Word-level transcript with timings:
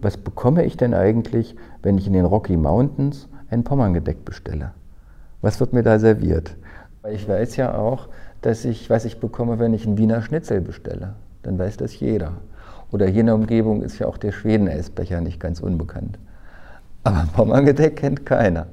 was 0.00 0.16
bekomme 0.16 0.64
ich 0.64 0.76
denn 0.76 0.94
eigentlich, 0.94 1.56
wenn 1.82 1.98
ich 1.98 2.06
in 2.06 2.12
den 2.12 2.24
Rocky 2.24 2.56
Mountains 2.56 3.28
ein 3.50 3.64
Pommerngedeck 3.64 4.24
bestelle? 4.24 4.72
Was 5.40 5.60
wird 5.60 5.72
mir 5.72 5.82
da 5.82 5.98
serviert? 5.98 6.56
Ich 7.10 7.28
weiß 7.28 7.56
ja 7.56 7.76
auch, 7.76 8.08
dass 8.42 8.64
ich, 8.64 8.90
was 8.90 9.04
ich 9.04 9.20
bekomme, 9.20 9.58
wenn 9.58 9.74
ich 9.74 9.86
einen 9.86 9.98
Wiener 9.98 10.22
Schnitzel 10.22 10.60
bestelle. 10.60 11.14
Dann 11.42 11.58
weiß 11.58 11.76
das 11.76 11.98
jeder. 11.98 12.32
Oder 12.90 13.06
hier 13.06 13.20
in 13.20 13.26
der 13.26 13.34
Umgebung 13.34 13.82
ist 13.82 13.98
ja 13.98 14.06
auch 14.06 14.16
der 14.16 14.32
Schweden-Eisbecher 14.32 15.20
nicht 15.20 15.40
ganz 15.40 15.60
unbekannt. 15.60 16.18
Aber 17.04 17.26
Pommerngedeck 17.34 17.96
kennt 17.96 18.26
keiner. 18.26 18.66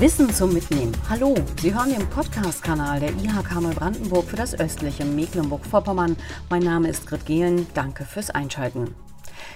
Wissen 0.00 0.32
zum 0.32 0.54
Mitnehmen. 0.54 0.96
Hallo, 1.10 1.34
Sie 1.60 1.74
hören 1.74 1.90
den 1.90 2.08
Podcast-Kanal 2.08 3.00
der 3.00 3.10
IHK 3.10 3.60
Neubrandenburg 3.60 4.24
für 4.24 4.36
das 4.36 4.58
östliche 4.58 5.04
Mecklenburg-Vorpommern. 5.04 6.16
Mein 6.48 6.62
Name 6.62 6.88
ist 6.88 7.06
Grit 7.06 7.26
Gehlen. 7.26 7.66
Danke 7.74 8.06
fürs 8.06 8.30
Einschalten. 8.30 8.94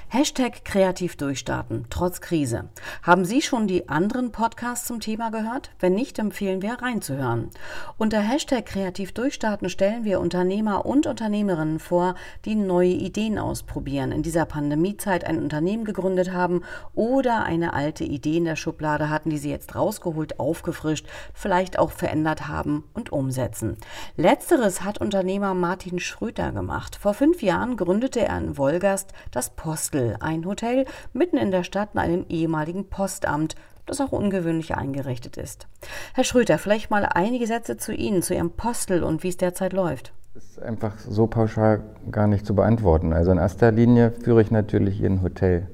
Hashtag 0.08 0.64
kreativ 0.64 1.16
durchstarten, 1.16 1.86
trotz 1.90 2.20
Krise. 2.20 2.68
Haben 3.02 3.24
Sie 3.24 3.42
schon 3.42 3.66
die 3.66 3.88
anderen 3.88 4.30
Podcasts 4.30 4.86
zum 4.86 5.00
Thema 5.00 5.30
gehört? 5.30 5.70
Wenn 5.80 5.94
nicht, 5.94 6.18
empfehlen 6.18 6.62
wir 6.62 6.74
reinzuhören. 6.74 7.50
Unter 7.98 8.20
Hashtag 8.20 8.66
kreativ 8.66 9.12
durchstarten 9.12 9.68
stellen 9.68 10.04
wir 10.04 10.20
Unternehmer 10.20 10.86
und 10.86 11.06
Unternehmerinnen 11.06 11.78
vor, 11.80 12.14
die 12.44 12.54
neue 12.54 12.90
Ideen 12.90 13.38
ausprobieren, 13.38 14.12
in 14.12 14.22
dieser 14.22 14.44
Pandemiezeit 14.44 15.24
ein 15.24 15.42
Unternehmen 15.42 15.84
gegründet 15.84 16.32
haben 16.32 16.62
oder 16.94 17.42
eine 17.42 17.72
alte 17.72 18.04
Idee 18.04 18.36
in 18.36 18.44
der 18.44 18.56
Schublade 18.56 19.10
hatten, 19.10 19.30
die 19.30 19.38
sie 19.38 19.50
jetzt 19.50 19.74
rausgeholt, 19.74 20.38
aufgefrischt, 20.38 21.06
vielleicht 21.32 21.78
auch 21.78 21.90
verändert 21.90 22.46
haben 22.46 22.84
und 22.94 23.10
umsetzen. 23.10 23.76
Letzteres 24.16 24.82
hat 24.82 24.98
Unternehmer 24.98 25.54
Martin 25.54 25.98
Schröter 25.98 26.52
gemacht. 26.52 26.96
Vor 27.00 27.14
fünf 27.14 27.42
Jahren 27.42 27.76
gründete 27.76 28.20
er 28.20 28.38
in 28.38 28.56
Wolgast 28.56 29.12
das 29.30 29.50
Postel 29.74 30.16
ein 30.20 30.46
Hotel 30.46 30.84
mitten 31.12 31.36
in 31.36 31.50
der 31.50 31.64
Stadt 31.64 31.94
in 31.94 31.98
einem 31.98 32.26
ehemaligen 32.28 32.88
Postamt, 32.88 33.56
das 33.86 34.00
auch 34.00 34.12
ungewöhnlich 34.12 34.76
eingerichtet 34.76 35.36
ist. 35.36 35.66
Herr 36.14 36.22
Schröter, 36.22 36.58
vielleicht 36.58 36.92
mal 36.92 37.04
einige 37.04 37.48
Sätze 37.48 37.76
zu 37.76 37.92
Ihnen, 37.92 38.22
zu 38.22 38.34
Ihrem 38.34 38.52
Postel 38.52 39.02
und 39.02 39.24
wie 39.24 39.30
es 39.30 39.36
derzeit 39.36 39.72
läuft. 39.72 40.12
Das 40.32 40.44
ist 40.44 40.62
einfach 40.62 40.96
so 40.98 41.26
pauschal 41.26 41.82
gar 42.12 42.28
nicht 42.28 42.46
zu 42.46 42.54
beantworten. 42.54 43.12
Also 43.12 43.32
in 43.32 43.38
erster 43.38 43.72
Linie 43.72 44.12
führe 44.12 44.42
ich 44.42 44.52
natürlich 44.52 45.00
Ihr 45.00 45.20
Hotel. 45.22 45.66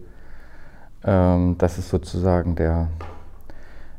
Ähm, 1.05 1.57
das 1.59 1.77
ist 1.77 1.91
sozusagen 1.91 2.57
der, 2.57 2.89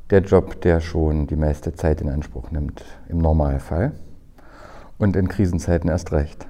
der 0.10 0.22
Job, 0.22 0.62
der 0.62 0.80
schon 0.80 1.28
die 1.28 1.36
meiste 1.36 1.76
Zeit 1.76 2.02
in 2.02 2.10
Anspruch 2.10 2.50
nimmt, 2.50 2.84
im 3.08 3.20
Normalfall. 3.20 3.92
Und 4.98 5.16
in 5.16 5.28
Krisenzeiten 5.28 5.92
erst 5.92 6.12
recht. 6.12 6.48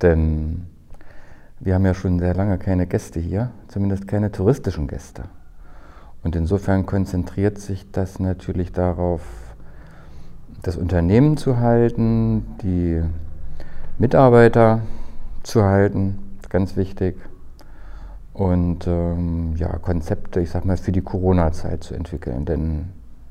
Denn 0.00 0.68
wir 1.60 1.74
haben 1.74 1.86
ja 1.86 1.94
schon 1.94 2.18
sehr 2.18 2.34
lange 2.34 2.58
keine 2.58 2.86
Gäste 2.86 3.20
hier, 3.20 3.50
zumindest 3.68 4.06
keine 4.06 4.30
touristischen 4.30 4.86
Gäste. 4.86 5.24
Und 6.22 6.36
insofern 6.36 6.86
konzentriert 6.86 7.58
sich 7.58 7.90
das 7.90 8.20
natürlich 8.20 8.72
darauf, 8.72 9.22
das 10.62 10.76
Unternehmen 10.76 11.36
zu 11.36 11.58
halten, 11.58 12.44
die 12.62 13.02
Mitarbeiter 13.98 14.82
zu 15.42 15.64
halten, 15.64 16.18
ganz 16.48 16.76
wichtig. 16.76 17.16
Und 18.32 18.86
ähm, 18.86 19.54
ja, 19.56 19.78
Konzepte, 19.78 20.40
ich 20.40 20.50
sag 20.50 20.64
mal, 20.64 20.76
für 20.76 20.92
die 20.92 21.00
Corona-Zeit 21.00 21.82
zu 21.82 21.94
entwickeln, 21.94 22.44
denn 22.44 22.90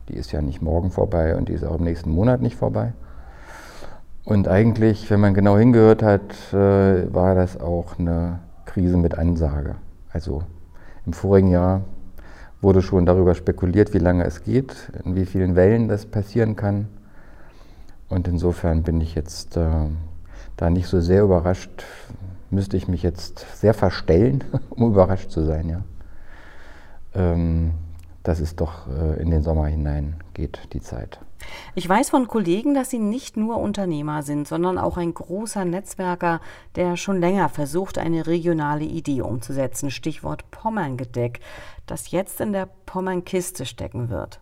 die 0.09 0.15
ist 0.15 0.31
ja 0.31 0.41
nicht 0.41 0.61
morgen 0.61 0.91
vorbei 0.91 1.35
und 1.35 1.49
die 1.49 1.53
ist 1.53 1.63
auch 1.63 1.77
im 1.77 1.83
nächsten 1.83 2.11
Monat 2.11 2.41
nicht 2.41 2.55
vorbei. 2.55 2.93
Und 4.27 4.49
eigentlich, 4.49 5.09
wenn 5.09 5.21
man 5.21 5.33
genau 5.33 5.57
hingehört 5.57 6.03
hat, 6.03 6.51
äh, 6.51 7.13
war 7.13 7.33
das 7.33 7.61
auch 7.61 7.97
eine 7.97 8.39
Krise 8.65 8.97
mit 8.97 9.17
Ansage. 9.17 9.75
Also 10.11 10.43
im 11.05 11.13
vorigen 11.13 11.49
Jahr 11.49 11.85
wurde 12.59 12.81
schon 12.81 13.05
darüber 13.05 13.35
spekuliert, 13.35 13.93
wie 13.93 13.99
lange 13.99 14.25
es 14.25 14.43
geht, 14.43 14.91
in 15.05 15.15
wie 15.15 15.25
vielen 15.25 15.55
Wellen 15.55 15.87
das 15.87 16.05
passieren 16.05 16.57
kann. 16.57 16.89
Und 18.09 18.27
insofern 18.27 18.83
bin 18.83 18.99
ich 18.99 19.15
jetzt 19.15 19.55
äh, 19.55 19.69
da 20.57 20.69
nicht 20.69 20.87
so 20.89 20.99
sehr 20.99 21.23
überrascht. 21.23 21.85
Müsste 22.49 22.75
ich 22.75 22.89
mich 22.89 23.03
jetzt 23.03 23.45
sehr 23.55 23.73
verstellen, 23.73 24.43
um 24.71 24.91
überrascht 24.91 25.31
zu 25.31 25.43
sein, 25.43 25.69
ja. 25.69 25.81
Ähm, 27.15 27.71
dass 28.27 28.41
es 28.41 28.57
doch 28.57 28.87
äh, 28.89 29.21
in 29.21 29.31
den 29.31 29.41
Sommer 29.41 29.67
hinein 29.67 30.17
geht, 30.33 30.59
die 30.73 30.81
Zeit. 30.81 31.19
Ich 31.75 31.87
weiß 31.87 32.09
von 32.09 32.27
Kollegen, 32.27 32.73
dass 32.73 32.89
Sie 32.89 32.99
nicht 32.99 33.37
nur 33.37 33.57
Unternehmer 33.57 34.21
sind, 34.21 34.49
sondern 34.49 34.77
auch 34.77 34.97
ein 34.97 35.13
großer 35.13 35.63
Netzwerker, 35.63 36.41
der 36.75 36.97
schon 36.97 37.21
länger 37.21 37.47
versucht, 37.47 37.97
eine 37.97 38.27
regionale 38.27 38.83
Idee 38.83 39.21
umzusetzen. 39.21 39.91
Stichwort 39.91 40.51
Pommerngedeck, 40.51 41.39
das 41.85 42.11
jetzt 42.11 42.41
in 42.41 42.51
der 42.51 42.67
Pommernkiste 42.85 43.65
stecken 43.65 44.09
wird. 44.09 44.41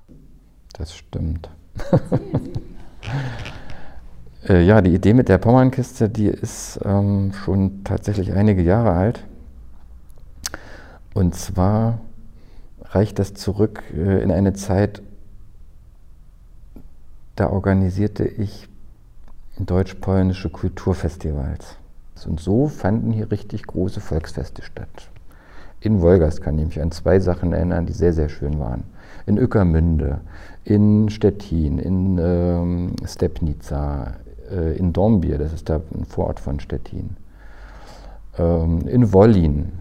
Das 0.74 0.96
stimmt. 0.96 1.50
Äh, 4.48 4.62
ja, 4.62 4.80
die 4.80 4.94
Idee 4.94 5.16
mit 5.16 5.28
der 5.28 5.40
Pommernkiste, 5.40 6.08
die 6.08 6.28
ist 6.28 6.80
ähm, 6.86 7.34
schon 7.34 7.84
tatsächlich 7.84 8.32
einige 8.34 8.62
Jahre 8.62 8.92
alt. 8.92 9.26
Und 11.16 11.34
zwar 11.34 11.98
reicht 12.96 13.20
das 13.20 13.34
zurück 13.34 13.84
äh, 13.94 14.24
in 14.24 14.32
eine 14.32 14.54
Zeit, 14.54 15.04
da 17.36 17.50
organisierte 17.50 18.26
ich 18.26 18.70
deutsch-polnische 19.60 20.50
Kulturfestivals. 20.50 21.78
Und 22.26 22.40
so 22.40 22.68
fanden 22.68 23.12
hier 23.12 23.30
richtig 23.30 23.68
große 23.68 24.00
Volksfeste 24.00 24.64
statt. 24.64 25.12
In 25.82 26.02
Wolgast 26.02 26.42
kann 26.42 26.58
ich 26.58 26.66
mich 26.66 26.82
an 26.82 26.92
zwei 26.92 27.20
Sachen 27.20 27.54
erinnern, 27.54 27.86
die 27.86 27.94
sehr, 27.94 28.14
sehr 28.14 28.30
schön 28.30 28.58
waren. 28.58 28.86
In 29.28 29.38
Ueckermünde, 29.38 30.22
in 30.64 31.10
Stettin, 31.10 31.78
in 31.78 32.18
ähm, 32.18 32.96
Stepnica, 33.06 34.16
äh, 34.50 34.78
in 34.78 34.94
Dornbir, 34.94 35.38
das 35.38 35.54
ist 35.54 35.70
da 35.70 35.82
ein 35.94 36.06
Vorort 36.06 36.40
von 36.40 36.60
Stettin, 36.60 37.18
ähm, 38.38 38.88
in 38.88 39.14
Wollin, 39.14 39.74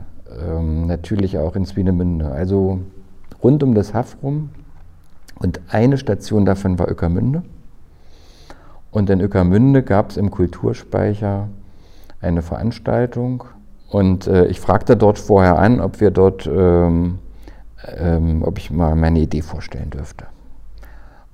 ähm, 0.47 0.87
natürlich 0.87 1.39
auch 1.39 1.57
in 1.57 1.65
Swinemünde. 1.65 2.27
Also 2.27 2.81
rund 3.45 3.63
um 3.63 3.75
das 3.75 3.95
Haff 3.95 4.17
rum 4.23 4.51
und 5.39 5.61
eine 5.69 5.99
Station 5.99 6.45
davon 6.45 6.79
war 6.79 6.89
Ueckermünde. 6.89 7.43
Und 8.91 9.11
in 9.11 9.21
Ueckermünde 9.21 9.83
gab 9.83 10.11
es 10.11 10.17
im 10.17 10.31
Kulturspeicher 10.31 11.49
eine 12.21 12.43
Veranstaltung. 12.43 13.45
Und 13.91 14.27
äh, 14.27 14.47
ich 14.47 14.61
fragte 14.61 14.97
dort 14.97 15.19
vorher 15.19 15.59
an, 15.59 15.81
ob 15.81 16.01
wir 16.01 16.11
dort, 16.11 16.47
ähm, 16.47 17.19
ähm, 17.97 18.43
ob 18.43 18.59
ich 18.59 18.71
mal 18.71 18.95
meine 18.97 19.21
Idee 19.21 19.43
vorstellen 19.43 19.91
dürfte. 19.91 20.27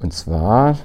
Und 0.01 0.13
zwar 0.13 0.77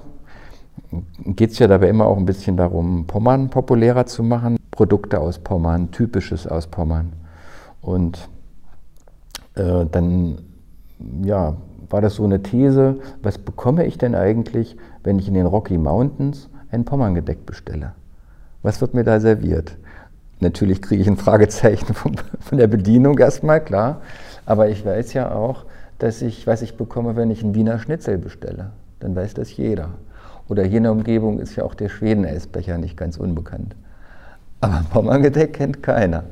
geht 1.26 1.52
es 1.52 1.60
ja 1.60 1.68
dabei 1.68 1.90
immer 1.90 2.06
auch 2.06 2.18
ein 2.18 2.26
bisschen 2.26 2.58
darum, 2.58 3.08
Pommern 3.08 3.50
populärer 3.50 4.06
zu 4.06 4.22
machen, 4.22 4.58
Produkte 4.72 5.20
aus 5.20 5.40
Pommern, 5.40 5.92
Typisches 5.92 6.46
aus 6.46 6.68
Pommern. 6.68 7.14
Und 7.82 8.30
äh, 9.56 9.86
dann 9.90 10.40
ja, 11.24 11.56
war 11.90 12.02
das 12.02 12.16
so 12.16 12.24
eine 12.24 12.42
These, 12.42 12.98
was 13.22 13.38
bekomme 13.38 13.86
ich 13.86 13.98
denn 13.98 14.16
eigentlich, 14.16 14.78
wenn 15.04 15.20
ich 15.20 15.28
in 15.28 15.34
den 15.34 15.46
Rocky 15.46 15.78
Mountains 15.78 16.50
ein 16.72 16.86
Pommerngedeck 16.86 17.46
bestelle? 17.46 17.94
Was 18.64 18.82
wird 18.82 18.94
mir 18.94 19.04
da 19.04 19.20
serviert? 19.20 19.78
Natürlich 20.40 20.82
kriege 20.82 21.02
ich 21.02 21.08
ein 21.08 21.18
Fragezeichen 21.18 21.94
von, 21.94 22.16
von 22.40 22.58
der 22.58 22.68
Bedienung 22.68 23.18
erstmal, 23.18 23.64
klar. 23.64 24.02
Aber 24.46 24.70
ich 24.70 24.86
weiß 24.86 25.14
ja 25.14 25.34
auch, 25.34 25.66
dass 26.00 26.22
ich, 26.22 26.46
was 26.48 26.62
ich 26.62 26.76
bekomme, 26.76 27.16
wenn 27.16 27.32
ich 27.32 27.44
einen 27.44 27.56
Wiener 27.56 27.80
Schnitzel 27.80 28.18
bestelle. 28.18 28.72
Dann 29.00 29.16
weiß 29.16 29.34
das 29.36 29.56
jeder. 29.56 29.90
Oder 30.48 30.64
hier 30.64 30.78
in 30.78 30.84
der 30.84 30.92
Umgebung 30.92 31.40
ist 31.40 31.56
ja 31.56 31.64
auch 31.64 31.74
der 31.74 31.90
Schweden-Eisbecher 31.90 32.78
nicht 32.78 32.98
ganz 32.98 33.18
unbekannt. 33.18 33.76
Aber 34.62 34.84
Pommerngedeck 34.92 35.54
kennt 35.54 35.82
keiner. 35.82 36.24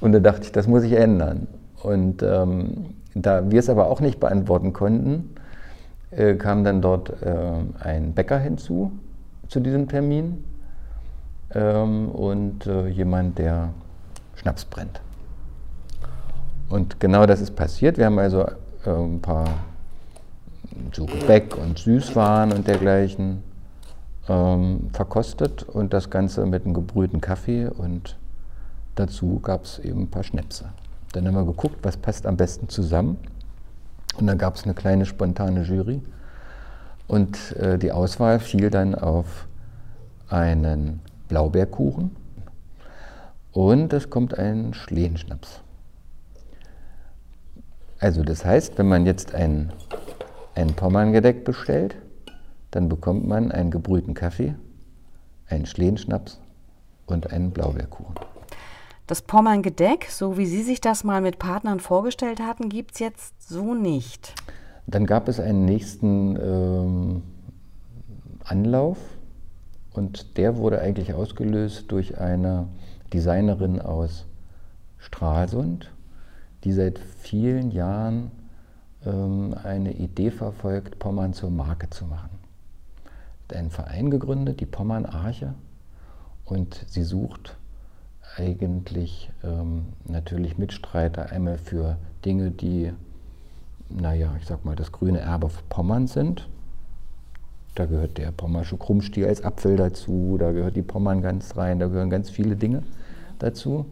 Und 0.00 0.12
da 0.12 0.20
dachte 0.20 0.44
ich, 0.44 0.52
das 0.52 0.66
muss 0.66 0.82
ich 0.82 0.92
ändern. 0.92 1.46
Und 1.82 2.22
ähm, 2.22 2.94
da 3.14 3.50
wir 3.50 3.58
es 3.58 3.68
aber 3.68 3.88
auch 3.88 4.00
nicht 4.00 4.20
beantworten 4.20 4.72
konnten, 4.72 5.34
äh, 6.10 6.34
kam 6.34 6.64
dann 6.64 6.82
dort 6.82 7.22
äh, 7.22 7.34
ein 7.80 8.12
Bäcker 8.14 8.38
hinzu 8.38 8.92
zu 9.48 9.60
diesem 9.60 9.88
Termin 9.88 10.44
ähm, 11.54 12.08
und 12.08 12.66
äh, 12.66 12.88
jemand, 12.88 13.38
der 13.38 13.70
Schnaps 14.36 14.64
brennt. 14.64 15.00
Und 16.68 17.00
genau 17.00 17.26
das 17.26 17.40
ist 17.40 17.56
passiert. 17.56 17.98
Wir 17.98 18.06
haben 18.06 18.18
also 18.18 18.42
äh, 18.86 18.90
ein 18.90 19.20
paar 19.20 19.48
so 20.92 21.06
Gebäck 21.06 21.56
und 21.56 21.78
Süßwaren 21.78 22.52
und 22.52 22.66
dergleichen 22.66 23.42
ähm, 24.28 24.90
verkostet 24.92 25.64
und 25.64 25.92
das 25.92 26.10
Ganze 26.10 26.46
mit 26.46 26.64
einem 26.64 26.74
gebrühten 26.74 27.20
Kaffee 27.20 27.66
und 27.66 28.16
dazu 28.94 29.40
gab 29.40 29.64
es 29.64 29.78
eben 29.80 30.02
ein 30.02 30.10
paar 30.10 30.22
Schnäpse. 30.22 30.66
Dann 31.12 31.26
haben 31.26 31.34
wir 31.34 31.44
geguckt, 31.44 31.78
was 31.82 31.96
passt 31.96 32.26
am 32.26 32.36
besten 32.36 32.68
zusammen. 32.68 33.18
Und 34.18 34.26
dann 34.26 34.38
gab 34.38 34.56
es 34.56 34.64
eine 34.64 34.74
kleine 34.74 35.06
spontane 35.06 35.62
Jury. 35.62 36.02
Und 37.06 37.56
äh, 37.56 37.78
die 37.78 37.92
Auswahl 37.92 38.38
fiel 38.38 38.70
dann 38.70 38.94
auf 38.94 39.46
einen 40.28 41.00
Blaubeerkuchen 41.28 42.14
und 43.52 43.92
es 43.92 44.10
kommt 44.10 44.38
ein 44.38 44.74
Schlehenschnaps. 44.74 45.60
Also 47.98 48.22
das 48.22 48.44
heißt, 48.44 48.78
wenn 48.78 48.88
man 48.88 49.06
jetzt 49.06 49.34
ein, 49.34 49.72
ein 50.54 50.74
Pommerngedeck 50.74 51.44
bestellt, 51.44 51.96
dann 52.70 52.88
bekommt 52.88 53.26
man 53.26 53.50
einen 53.50 53.70
gebrühten 53.70 54.14
Kaffee, 54.14 54.54
einen 55.48 55.66
Schlehenschnaps 55.66 56.40
und 57.06 57.32
einen 57.32 57.50
Blaubeerkuchen. 57.50 58.14
Das 59.10 59.22
Pommerngedeck, 59.22 60.06
so 60.08 60.38
wie 60.38 60.46
Sie 60.46 60.62
sich 60.62 60.80
das 60.80 61.02
mal 61.02 61.20
mit 61.20 61.40
Partnern 61.40 61.80
vorgestellt 61.80 62.38
hatten, 62.38 62.68
gibt 62.68 62.92
es 62.92 63.00
jetzt 63.00 63.48
so 63.48 63.74
nicht. 63.74 64.36
Dann 64.86 65.04
gab 65.04 65.26
es 65.26 65.40
einen 65.40 65.64
nächsten 65.64 66.36
ähm, 66.36 67.22
Anlauf 68.44 68.98
und 69.94 70.36
der 70.36 70.58
wurde 70.58 70.80
eigentlich 70.80 71.12
ausgelöst 71.12 71.90
durch 71.90 72.18
eine 72.18 72.68
Designerin 73.12 73.80
aus 73.80 74.26
Stralsund, 74.98 75.90
die 76.62 76.72
seit 76.72 77.00
vielen 77.00 77.72
Jahren 77.72 78.30
ähm, 79.04 79.56
eine 79.60 79.92
Idee 79.92 80.30
verfolgt, 80.30 81.00
Pommern 81.00 81.32
zur 81.32 81.50
Marke 81.50 81.90
zu 81.90 82.04
machen. 82.04 82.30
Hat 83.48 83.56
einen 83.56 83.70
Verein 83.70 84.08
gegründet, 84.08 84.60
die 84.60 84.66
Pommern 84.66 85.04
Arche, 85.04 85.54
und 86.44 86.84
sie 86.86 87.02
sucht 87.02 87.56
eigentlich 88.36 89.30
ähm, 89.42 89.86
natürlich 90.06 90.58
Mitstreiter 90.58 91.30
einmal 91.30 91.58
für 91.58 91.96
Dinge, 92.24 92.50
die 92.50 92.92
naja, 93.90 94.30
ich 94.38 94.46
sag 94.46 94.64
mal, 94.64 94.76
das 94.76 94.92
grüne 94.92 95.20
Erbe 95.20 95.50
Pommern 95.68 96.06
sind. 96.06 96.48
Da 97.74 97.86
gehört 97.86 98.18
der 98.18 98.32
pommersche 98.32 98.76
Krummstiel 98.76 99.26
als 99.26 99.44
Apfel 99.44 99.76
dazu, 99.76 100.36
da 100.38 100.50
gehört 100.52 100.76
die 100.76 100.82
Pommern 100.82 101.22
ganz 101.22 101.56
rein, 101.56 101.78
da 101.78 101.86
gehören 101.86 102.10
ganz 102.10 102.28
viele 102.28 102.56
Dinge 102.56 102.82
dazu, 103.38 103.86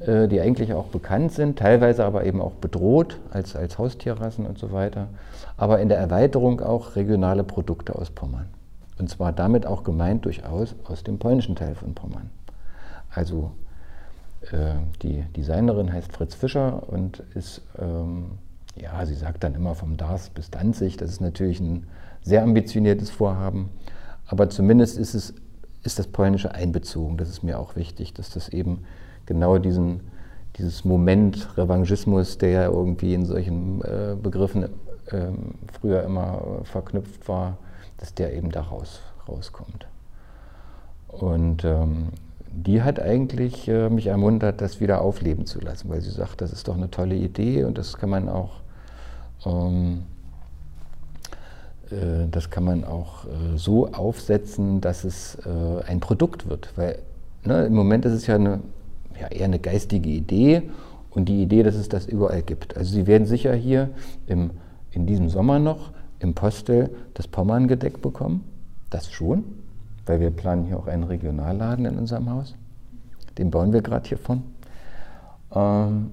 äh, 0.00 0.26
die 0.26 0.40
eigentlich 0.40 0.72
auch 0.74 0.86
bekannt 0.86 1.32
sind, 1.32 1.58
teilweise 1.58 2.04
aber 2.04 2.24
eben 2.24 2.40
auch 2.40 2.54
bedroht 2.54 3.20
als, 3.30 3.54
als 3.54 3.78
Haustierrassen 3.78 4.44
und 4.44 4.58
so 4.58 4.72
weiter. 4.72 5.08
Aber 5.56 5.80
in 5.80 5.88
der 5.88 5.98
Erweiterung 5.98 6.60
auch 6.60 6.96
regionale 6.96 7.44
Produkte 7.44 7.94
aus 7.94 8.10
Pommern. 8.10 8.46
Und 8.98 9.08
zwar 9.08 9.32
damit 9.32 9.66
auch 9.66 9.84
gemeint 9.84 10.24
durchaus 10.24 10.74
aus 10.84 11.04
dem 11.04 11.18
polnischen 11.18 11.54
Teil 11.54 11.74
von 11.74 11.94
Pommern. 11.94 12.30
Also 13.16 13.52
äh, 14.52 14.74
die 15.02 15.22
Designerin 15.34 15.92
heißt 15.92 16.12
Fritz 16.12 16.34
Fischer 16.34 16.88
und 16.88 17.20
ist 17.34 17.62
ähm, 17.78 18.38
ja, 18.76 19.04
sie 19.06 19.14
sagt 19.14 19.42
dann 19.42 19.54
immer 19.54 19.74
vom 19.74 19.96
Dars 19.96 20.30
bis 20.30 20.50
Danzig. 20.50 20.96
Das 20.96 21.10
ist 21.10 21.20
natürlich 21.20 21.60
ein 21.60 21.86
sehr 22.22 22.42
ambitioniertes 22.42 23.10
Vorhaben. 23.10 23.70
Aber 24.26 24.50
zumindest 24.50 24.98
ist, 24.98 25.14
es, 25.14 25.34
ist 25.82 25.98
das 25.98 26.08
Polnische 26.08 26.52
einbezogen. 26.52 27.16
Das 27.16 27.28
ist 27.28 27.42
mir 27.42 27.58
auch 27.58 27.76
wichtig, 27.76 28.12
dass 28.12 28.30
das 28.30 28.48
eben 28.50 28.84
genau 29.24 29.58
diesen, 29.58 30.00
dieses 30.58 30.84
Moment 30.84 31.56
Revanchismus, 31.56 32.38
der 32.38 32.50
ja 32.50 32.64
irgendwie 32.64 33.14
in 33.14 33.24
solchen 33.24 33.80
äh, 33.82 34.16
Begriffen 34.20 34.64
äh, 34.64 34.68
früher 35.80 36.02
immer 36.02 36.60
verknüpft 36.64 37.28
war, 37.28 37.56
dass 37.96 38.14
der 38.14 38.34
eben 38.34 38.50
daraus 38.50 39.00
rauskommt. 39.26 39.86
Und 41.08 41.64
ähm, 41.64 42.08
die 42.56 42.82
hat 42.82 43.00
eigentlich 43.00 43.68
äh, 43.68 43.90
mich 43.90 44.06
ermuntert, 44.06 44.60
das 44.60 44.80
wieder 44.80 45.02
aufleben 45.02 45.46
zu 45.46 45.60
lassen, 45.60 45.88
weil 45.88 46.00
sie 46.00 46.10
sagt, 46.10 46.40
das 46.40 46.52
ist 46.52 46.68
doch 46.68 46.76
eine 46.76 46.90
tolle 46.90 47.14
Idee 47.14 47.64
und 47.64 47.78
das 47.78 47.96
kann 47.96 48.10
man 48.10 48.28
auch 48.28 48.62
ähm, 49.44 50.04
äh, 51.90 52.28
das 52.30 52.50
kann 52.50 52.64
man 52.64 52.84
auch 52.84 53.24
äh, 53.26 53.56
so 53.56 53.92
aufsetzen, 53.92 54.80
dass 54.80 55.04
es 55.04 55.36
äh, 55.46 55.82
ein 55.86 56.00
Produkt 56.00 56.48
wird. 56.48 56.72
Weil 56.76 56.98
ne, 57.44 57.66
im 57.66 57.74
Moment 57.74 58.04
ist 58.04 58.12
es 58.12 58.26
ja, 58.26 58.36
eine, 58.36 58.60
ja 59.20 59.28
eher 59.28 59.44
eine 59.46 59.58
geistige 59.58 60.08
Idee 60.08 60.62
und 61.10 61.28
die 61.28 61.42
Idee, 61.42 61.62
dass 61.62 61.74
es 61.74 61.88
das 61.88 62.06
überall 62.06 62.42
gibt. 62.42 62.76
Also 62.76 62.92
Sie 62.92 63.06
werden 63.06 63.26
sicher 63.26 63.54
hier 63.54 63.90
im, 64.26 64.50
in 64.90 65.06
diesem 65.06 65.28
Sommer 65.28 65.58
noch 65.58 65.92
im 66.18 66.34
Postel 66.34 66.90
das 67.14 67.28
Pommerngedeck 67.28 68.00
bekommen. 68.02 68.44
Das 68.90 69.10
schon, 69.10 69.44
weil 70.06 70.20
wir 70.20 70.30
planen 70.30 70.64
hier 70.64 70.78
auch 70.78 70.86
einen 70.86 71.04
Regionalladen 71.04 71.84
in 71.84 71.98
unserem 71.98 72.30
Haus. 72.30 72.54
Den 73.38 73.50
bauen 73.50 73.72
wir 73.72 73.82
gerade 73.82 74.08
hier 74.08 74.18
von. 74.18 74.42
Ähm, 75.54 76.10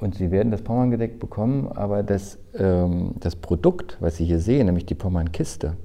und 0.00 0.16
Sie 0.16 0.30
werden 0.30 0.50
das 0.50 0.62
Pommerngedeck 0.62 1.20
bekommen, 1.20 1.68
aber 1.68 2.02
das, 2.02 2.38
ähm, 2.54 3.14
das 3.20 3.36
Produkt, 3.36 3.96
was 4.00 4.16
Sie 4.16 4.24
hier 4.24 4.40
sehen, 4.40 4.66
nämlich 4.66 4.86
die 4.86 4.94
Pommernkiste, 4.94 5.76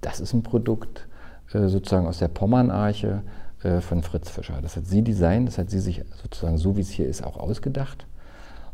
das 0.00 0.20
ist 0.20 0.34
ein 0.34 0.42
Produkt 0.42 1.06
äh, 1.52 1.68
sozusagen 1.68 2.06
aus 2.06 2.18
der 2.18 2.28
Pommernarche 2.28 3.22
äh, 3.62 3.80
von 3.80 4.02
Fritz 4.02 4.28
Fischer. 4.28 4.58
Das 4.60 4.76
hat 4.76 4.86
sie 4.86 5.02
designt, 5.02 5.48
das 5.48 5.58
hat 5.58 5.70
sie 5.70 5.80
sich 5.80 6.02
sozusagen 6.22 6.58
so, 6.58 6.76
wie 6.76 6.80
es 6.80 6.90
hier 6.90 7.06
ist, 7.06 7.24
auch 7.24 7.36
ausgedacht. 7.36 8.06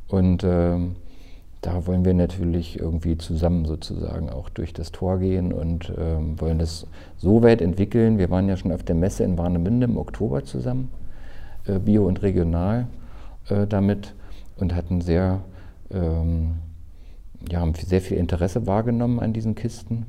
Und 0.09 0.43
ähm, 0.45 0.97
da 1.61 1.87
wollen 1.87 2.05
wir 2.05 2.15
natürlich 2.15 2.79
irgendwie 2.79 3.19
zusammen 3.19 3.65
sozusagen 3.65 4.31
auch 4.31 4.49
durch 4.49 4.73
das 4.73 4.93
Tor 4.93 5.19
gehen 5.19 5.53
und 5.53 5.93
ähm, 5.99 6.41
wollen 6.41 6.59
das 6.59 6.87
so 7.17 7.43
weit 7.43 7.61
entwickeln. 7.61 8.19
Wir 8.19 8.31
waren 8.31 8.49
ja 8.49 8.57
schon 8.57 8.73
auf 8.73 8.85
der 8.85 8.95
Messe 8.95 9.25
in 9.25 9.37
Warnemünde 9.39 9.87
im 9.87 9.97
Oktober 9.97 10.45
zusammen, 10.45 10.91
äh, 11.67 11.79
bio 11.79 12.07
und 12.07 12.23
regional 12.23 12.87
äh, 13.49 13.67
damit 13.67 14.15
und 14.57 14.75
hatten 14.75 15.01
sehr, 15.01 15.41
ähm, 15.91 16.59
ja, 17.51 17.61
haben 17.61 17.75
sehr 17.75 18.01
viel 18.01 18.19
Interesse 18.19 18.67
wahrgenommen 18.67 19.19
an 19.19 19.33
diesen 19.33 19.55
Kisten. 19.55 20.07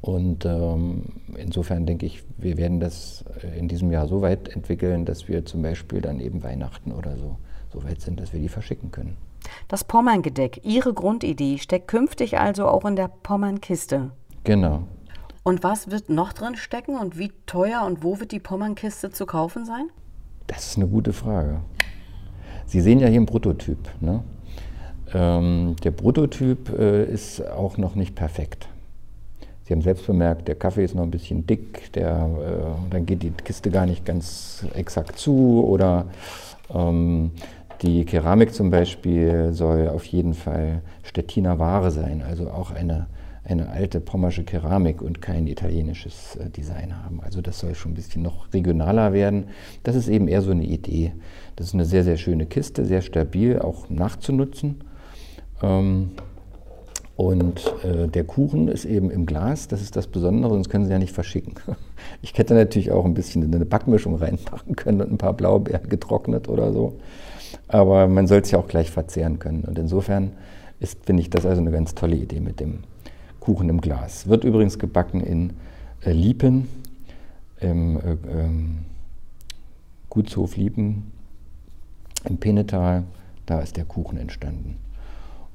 Und 0.00 0.44
ähm, 0.44 1.04
insofern 1.36 1.86
denke 1.86 2.06
ich, 2.06 2.22
wir 2.36 2.56
werden 2.58 2.80
das 2.80 3.24
äh, 3.42 3.58
in 3.58 3.68
diesem 3.68 3.90
Jahr 3.90 4.08
so 4.08 4.22
weit 4.22 4.48
entwickeln, 4.48 5.04
dass 5.04 5.28
wir 5.28 5.44
zum 5.44 5.62
Beispiel 5.62 6.00
dann 6.00 6.20
eben 6.20 6.42
Weihnachten 6.42 6.92
oder 6.92 7.16
so 7.16 7.36
so 7.76 7.84
weit 7.84 8.00
sind, 8.00 8.20
dass 8.20 8.32
wir 8.32 8.40
die 8.40 8.48
verschicken 8.48 8.90
können. 8.90 9.16
Das 9.68 9.84
Pommerngedeck, 9.84 10.60
Ihre 10.64 10.94
Grundidee, 10.94 11.58
steckt 11.58 11.88
künftig 11.88 12.38
also 12.38 12.66
auch 12.68 12.84
in 12.84 12.96
der 12.96 13.08
Pommernkiste. 13.08 14.10
Genau. 14.44 14.82
Und 15.42 15.62
was 15.62 15.90
wird 15.90 16.08
noch 16.08 16.32
drin 16.32 16.56
stecken 16.56 16.98
und 16.98 17.18
wie 17.18 17.32
teuer 17.46 17.84
und 17.86 18.02
wo 18.02 18.18
wird 18.18 18.32
die 18.32 18.40
Pommernkiste 18.40 19.10
zu 19.10 19.26
kaufen 19.26 19.64
sein? 19.64 19.90
Das 20.46 20.66
ist 20.66 20.76
eine 20.76 20.88
gute 20.88 21.12
Frage. 21.12 21.60
Sie 22.66 22.80
sehen 22.80 22.98
ja 22.98 23.06
hier 23.06 23.18
einen 23.18 23.26
Prototyp. 23.26 23.78
Ne? 24.00 24.24
Ähm, 25.14 25.76
der 25.84 25.92
Prototyp 25.92 26.68
äh, 26.76 27.04
ist 27.04 27.46
auch 27.46 27.78
noch 27.78 27.94
nicht 27.94 28.14
perfekt. 28.14 28.68
Sie 29.62 29.72
haben 29.72 29.82
selbst 29.82 30.06
bemerkt, 30.06 30.46
der 30.46 30.54
Kaffee 30.54 30.84
ist 30.84 30.94
noch 30.94 31.02
ein 31.02 31.10
bisschen 31.10 31.46
dick, 31.46 31.92
der, 31.92 32.10
äh, 32.10 32.90
dann 32.90 33.06
geht 33.06 33.22
die 33.22 33.30
Kiste 33.30 33.70
gar 33.70 33.86
nicht 33.86 34.04
ganz 34.04 34.64
exakt 34.74 35.18
zu 35.18 35.64
oder 35.64 36.06
ähm, 36.72 37.32
die 37.82 38.04
Keramik 38.04 38.54
zum 38.54 38.70
Beispiel 38.70 39.52
soll 39.52 39.88
auf 39.88 40.04
jeden 40.04 40.34
Fall 40.34 40.82
Stettiner 41.02 41.58
Ware 41.58 41.90
sein, 41.90 42.22
also 42.22 42.50
auch 42.50 42.70
eine, 42.70 43.06
eine 43.44 43.68
alte 43.68 44.00
pommersche 44.00 44.44
Keramik 44.44 45.02
und 45.02 45.20
kein 45.20 45.46
italienisches 45.46 46.36
äh, 46.36 46.48
Design 46.48 47.02
haben. 47.04 47.20
Also 47.22 47.40
das 47.40 47.58
soll 47.58 47.74
schon 47.74 47.92
ein 47.92 47.96
bisschen 47.96 48.22
noch 48.22 48.52
regionaler 48.52 49.12
werden. 49.12 49.48
Das 49.82 49.94
ist 49.94 50.08
eben 50.08 50.28
eher 50.28 50.42
so 50.42 50.50
eine 50.50 50.64
Idee. 50.64 51.12
Das 51.56 51.68
ist 51.68 51.74
eine 51.74 51.84
sehr, 51.84 52.04
sehr 52.04 52.16
schöne 52.16 52.46
Kiste, 52.46 52.84
sehr 52.84 53.02
stabil, 53.02 53.58
auch 53.58 53.88
nachzunutzen. 53.90 54.82
Ähm, 55.62 56.10
und 57.16 57.72
äh, 57.82 58.08
der 58.08 58.24
Kuchen 58.24 58.68
ist 58.68 58.84
eben 58.84 59.10
im 59.10 59.24
Glas, 59.24 59.68
das 59.68 59.80
ist 59.80 59.96
das 59.96 60.06
Besondere, 60.06 60.52
sonst 60.52 60.68
können 60.68 60.84
Sie 60.84 60.92
ja 60.92 60.98
nicht 60.98 61.14
verschicken. 61.14 61.54
Ich 62.22 62.36
hätte 62.36 62.54
natürlich 62.54 62.92
auch 62.92 63.04
ein 63.04 63.14
bisschen 63.14 63.42
in 63.42 63.54
eine 63.54 63.64
Backmischung 63.64 64.16
reinpacken 64.16 64.76
können 64.76 65.00
und 65.00 65.12
ein 65.12 65.18
paar 65.18 65.32
Blaubeeren 65.32 65.88
getrocknet 65.88 66.48
oder 66.48 66.72
so. 66.72 66.98
Aber 67.68 68.06
man 68.06 68.26
soll 68.26 68.40
es 68.40 68.50
ja 68.50 68.58
auch 68.58 68.68
gleich 68.68 68.90
verzehren 68.90 69.38
können. 69.38 69.64
Und 69.64 69.78
insofern 69.78 70.32
finde 71.04 71.22
ich, 71.22 71.30
das 71.30 71.46
also 71.46 71.60
eine 71.60 71.70
ganz 71.70 71.94
tolle 71.94 72.16
Idee 72.16 72.40
mit 72.40 72.60
dem 72.60 72.80
Kuchen 73.40 73.68
im 73.68 73.80
Glas. 73.80 74.28
Wird 74.28 74.44
übrigens 74.44 74.78
gebacken 74.78 75.20
in 75.20 75.52
äh, 76.04 76.12
Liepen, 76.12 76.68
im 77.60 77.96
äh, 77.96 78.16
ähm, 78.30 78.78
Gutshof 80.10 80.56
Liepen 80.56 81.12
im 82.28 82.38
Penetal, 82.38 83.04
da 83.46 83.60
ist 83.60 83.76
der 83.76 83.84
Kuchen 83.84 84.18
entstanden. 84.18 84.76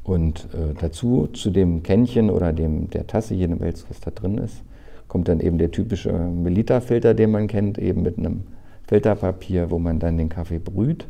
Und 0.04 0.48
äh, 0.54 0.74
dazu, 0.80 1.28
zu 1.28 1.52
dem 1.52 1.84
Kännchen 1.84 2.30
oder 2.30 2.54
dem, 2.54 2.90
der 2.90 3.08
Tasse, 3.08 3.36
jedem 3.36 3.60
Wels, 3.60 3.86
was 3.90 4.00
da 4.00 4.12
drin 4.12 4.38
ist, 4.38 4.64
kommt 5.08 5.28
dann 5.28 5.40
eben 5.40 5.58
der 5.58 5.72
typische 5.72 6.12
Melita-Filter, 6.12 7.14
den 7.14 7.32
man 7.32 7.48
kennt, 7.48 7.78
eben 7.78 8.02
mit 8.02 8.18
einem 8.18 8.44
Filterpapier, 8.88 9.70
wo 9.70 9.78
man 9.78 10.00
dann 10.00 10.18
den 10.18 10.30
Kaffee 10.30 10.60
brüht. 10.60 11.06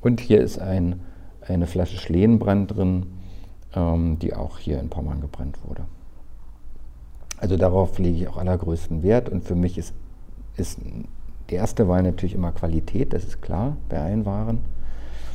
Und 0.00 0.20
hier 0.20 0.40
ist 0.40 0.58
ein, 0.58 1.00
eine 1.40 1.66
Flasche 1.66 1.96
Schlehenbrand 1.96 2.76
drin, 2.76 3.06
ähm, 3.74 4.18
die 4.18 4.34
auch 4.34 4.58
hier 4.58 4.80
in 4.80 4.88
Pommern 4.88 5.20
gebrannt 5.20 5.58
wurde. 5.66 5.84
Also 7.38 7.56
darauf 7.56 7.98
lege 7.98 8.18
ich 8.18 8.28
auch 8.28 8.36
allergrößten 8.36 9.02
Wert 9.02 9.28
und 9.28 9.44
für 9.44 9.54
mich 9.54 9.78
ist, 9.78 9.94
ist 10.56 10.78
die 11.50 11.54
erste 11.54 11.88
Wahl 11.88 12.02
natürlich 12.02 12.34
immer 12.34 12.52
Qualität, 12.52 13.12
das 13.12 13.24
ist 13.24 13.40
klar 13.40 13.76
bei 13.88 14.00
allen 14.00 14.26
Waren. 14.26 14.58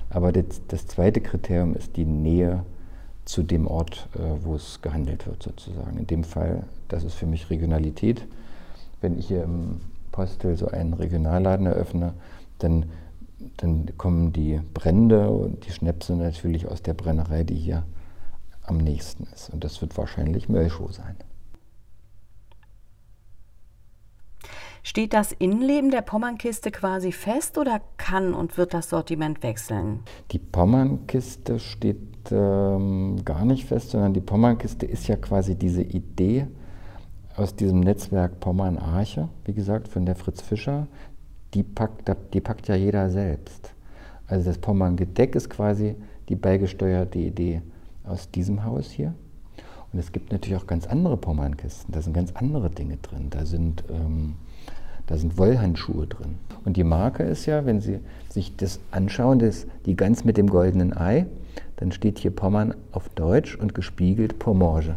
Aber 0.09 0.31
das, 0.31 0.61
das 0.67 0.85
zweite 0.85 1.21
Kriterium 1.21 1.75
ist 1.75 1.95
die 1.97 2.05
Nähe 2.05 2.63
zu 3.25 3.41
dem 3.41 3.67
Ort, 3.67 4.09
äh, 4.15 4.43
wo 4.43 4.55
es 4.55 4.81
gehandelt 4.81 5.25
wird 5.25 5.41
sozusagen. 5.41 5.97
In 5.97 6.07
dem 6.07 6.23
Fall, 6.23 6.63
das 6.87 7.03
ist 7.03 7.15
für 7.15 7.25
mich 7.25 7.49
Regionalität. 7.49 8.25
Wenn 9.01 9.17
ich 9.17 9.27
hier 9.27 9.43
im 9.43 9.81
Postel 10.11 10.55
so 10.55 10.67
einen 10.67 10.93
Regionalladen 10.93 11.65
eröffne, 11.65 12.13
dann, 12.59 12.85
dann 13.57 13.97
kommen 13.97 14.33
die 14.33 14.61
Brände 14.73 15.29
und 15.29 15.65
die 15.65 15.71
Schnäpse 15.71 16.15
natürlich 16.15 16.67
aus 16.67 16.81
der 16.81 16.93
Brennerei, 16.93 17.43
die 17.43 17.55
hier 17.55 17.83
am 18.63 18.77
nächsten 18.77 19.25
ist. 19.33 19.49
Und 19.49 19.63
das 19.63 19.81
wird 19.81 19.97
wahrscheinlich 19.97 20.49
Mölchow 20.49 20.91
sein. 20.91 21.15
Steht 24.85 25.13
das 25.13 25.31
Innenleben 25.31 25.91
der 25.91 26.01
Pommernkiste 26.01 26.69
quasi 26.69 27.13
fest 27.13 27.57
oder 27.57 27.79
kann 27.95 28.33
und 28.33 28.57
wird 28.57 28.73
das 28.73 28.89
Sortiment 28.89 29.41
wechseln? 29.41 30.01
Die 30.31 30.39
Pommernkiste 30.39 31.57
steht 31.59 32.29
ähm, 32.31 33.23
gar 33.23 33.45
nicht 33.45 33.65
fest, 33.65 33.91
sondern 33.91 34.13
die 34.13 34.21
Pommernkiste 34.21 34.85
ist 34.85 35.07
ja 35.07 35.15
quasi 35.15 35.55
diese 35.55 35.83
Idee 35.83 36.47
aus 37.37 37.55
diesem 37.55 37.79
Netzwerk 37.79 38.41
Pommern 38.41 38.77
Arche, 38.77 39.29
wie 39.45 39.53
gesagt, 39.53 39.87
von 39.87 40.05
der 40.05 40.15
Fritz 40.15 40.41
Fischer. 40.41 40.87
Die 41.53 41.63
packt, 41.63 42.11
die 42.33 42.41
packt 42.41 42.67
ja 42.67 42.75
jeder 42.75 43.09
selbst. 43.09 43.73
Also 44.27 44.45
das 44.45 44.57
Pommern-Gedeck 44.57 45.35
ist 45.35 45.49
quasi 45.49 45.95
die 46.29 46.35
beigesteuerte 46.35 47.19
Idee 47.19 47.61
aus 48.03 48.31
diesem 48.31 48.63
Haus 48.63 48.89
hier. 48.89 49.13
Und 49.91 49.99
es 49.99 50.11
gibt 50.11 50.31
natürlich 50.31 50.57
auch 50.57 50.67
ganz 50.67 50.87
andere 50.87 51.17
Pommernkisten. 51.17 51.93
Da 51.93 52.01
sind 52.01 52.13
ganz 52.13 52.31
andere 52.33 52.69
Dinge 52.69 52.97
drin. 52.97 53.27
Da 53.29 53.45
sind 53.45 53.83
ähm, 53.89 54.35
da 55.07 55.17
sind 55.17 55.37
Wollhandschuhe 55.37 56.07
drin. 56.07 56.35
Und 56.63 56.77
die 56.77 56.83
Marke 56.83 57.23
ist 57.23 57.45
ja, 57.45 57.65
wenn 57.65 57.81
Sie 57.81 57.99
sich 58.29 58.55
das 58.55 58.79
anschauen, 58.91 59.39
das, 59.39 59.67
die 59.85 59.95
Gans 59.95 60.23
mit 60.23 60.37
dem 60.37 60.47
goldenen 60.47 60.95
Ei, 60.95 61.25
dann 61.75 61.91
steht 61.91 62.19
hier 62.19 62.31
Pommern 62.31 62.73
auf 62.91 63.09
Deutsch 63.09 63.55
und 63.55 63.75
gespiegelt 63.75 64.39
Pomorge. 64.39 64.95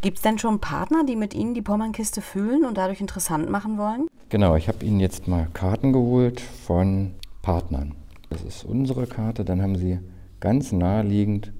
Gibt 0.00 0.18
es 0.18 0.22
denn 0.22 0.38
schon 0.38 0.60
Partner, 0.60 1.04
die 1.04 1.16
mit 1.16 1.34
Ihnen 1.34 1.54
die 1.54 1.62
Pommernkiste 1.62 2.20
füllen 2.20 2.64
und 2.64 2.76
dadurch 2.76 3.00
interessant 3.00 3.50
machen 3.50 3.78
wollen? 3.78 4.06
Genau, 4.28 4.56
ich 4.56 4.68
habe 4.68 4.84
Ihnen 4.84 5.00
jetzt 5.00 5.28
mal 5.28 5.48
Karten 5.52 5.92
geholt 5.92 6.40
von 6.40 7.14
Partnern. 7.42 7.94
Das 8.30 8.42
ist 8.42 8.64
unsere 8.64 9.06
Karte. 9.06 9.44
Dann 9.44 9.62
haben 9.62 9.76
Sie 9.76 9.98
ganz 10.40 10.72
naheliegend 10.72 11.52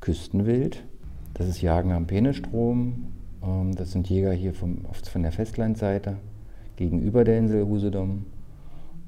Küstenwild. 0.00 0.84
Das 1.34 1.48
ist 1.48 1.60
Jagen 1.60 1.92
am 1.92 2.06
Penestrom. 2.06 3.12
Ähm, 3.42 3.74
das 3.74 3.92
sind 3.92 4.08
Jäger 4.08 4.32
hier 4.32 4.54
vom, 4.54 4.84
von 4.92 5.22
der 5.22 5.32
Festlandseite 5.32 6.16
gegenüber 6.76 7.24
der 7.24 7.38
Insel 7.38 7.64
Usedom. 7.64 8.26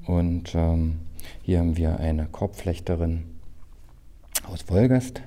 Und 0.06 0.54
ähm, 0.54 1.00
hier 1.42 1.60
haben 1.60 1.76
wir 1.76 1.98
eine 1.98 2.26
Korbflechterin 2.26 3.24
aus 4.50 4.68
Wolgast. 4.68 5.22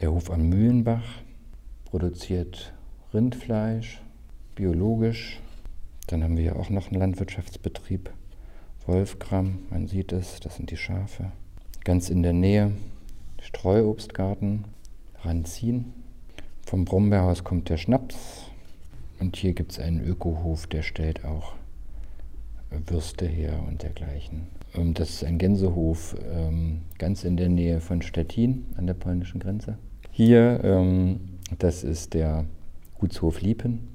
Der 0.00 0.12
Hof 0.12 0.30
am 0.30 0.48
Mühlenbach 0.48 1.02
produziert 1.90 2.72
Rindfleisch, 3.14 4.02
biologisch. 4.54 5.40
Dann 6.06 6.22
haben 6.22 6.36
wir 6.36 6.44
hier 6.44 6.56
auch 6.56 6.70
noch 6.70 6.90
einen 6.90 7.00
Landwirtschaftsbetrieb, 7.00 8.10
Wolfgram, 8.86 9.58
man 9.70 9.86
sieht 9.86 10.12
es, 10.12 10.40
das 10.40 10.56
sind 10.56 10.70
die 10.70 10.76
Schafe. 10.76 11.32
Ganz 11.84 12.10
in 12.10 12.22
der 12.22 12.32
Nähe 12.32 12.72
Streuobstgarten, 13.40 14.64
Ranzin. 15.22 15.92
Vom 16.66 16.84
Brombeerhaus 16.84 17.44
kommt 17.44 17.68
der 17.68 17.76
Schnaps, 17.76 18.16
und 19.20 19.36
hier 19.36 19.52
gibt 19.52 19.72
es 19.72 19.78
einen 19.78 20.00
Ökohof, 20.06 20.66
der 20.66 20.82
stellt 20.82 21.24
auch 21.24 21.54
Würste 22.70 23.26
her 23.26 23.62
und 23.66 23.82
dergleichen. 23.82 24.48
Ähm, 24.74 24.92
das 24.94 25.10
ist 25.10 25.24
ein 25.24 25.38
Gänsehof 25.38 26.14
ähm, 26.30 26.82
ganz 26.98 27.24
in 27.24 27.36
der 27.36 27.48
Nähe 27.48 27.80
von 27.80 28.02
Stettin 28.02 28.66
an 28.76 28.86
der 28.86 28.94
polnischen 28.94 29.40
Grenze. 29.40 29.78
Hier, 30.10 30.60
ähm, 30.62 31.37
das 31.58 31.84
ist 31.84 32.14
der 32.14 32.44
Gutshof 32.98 33.40
Liepen, 33.40 33.88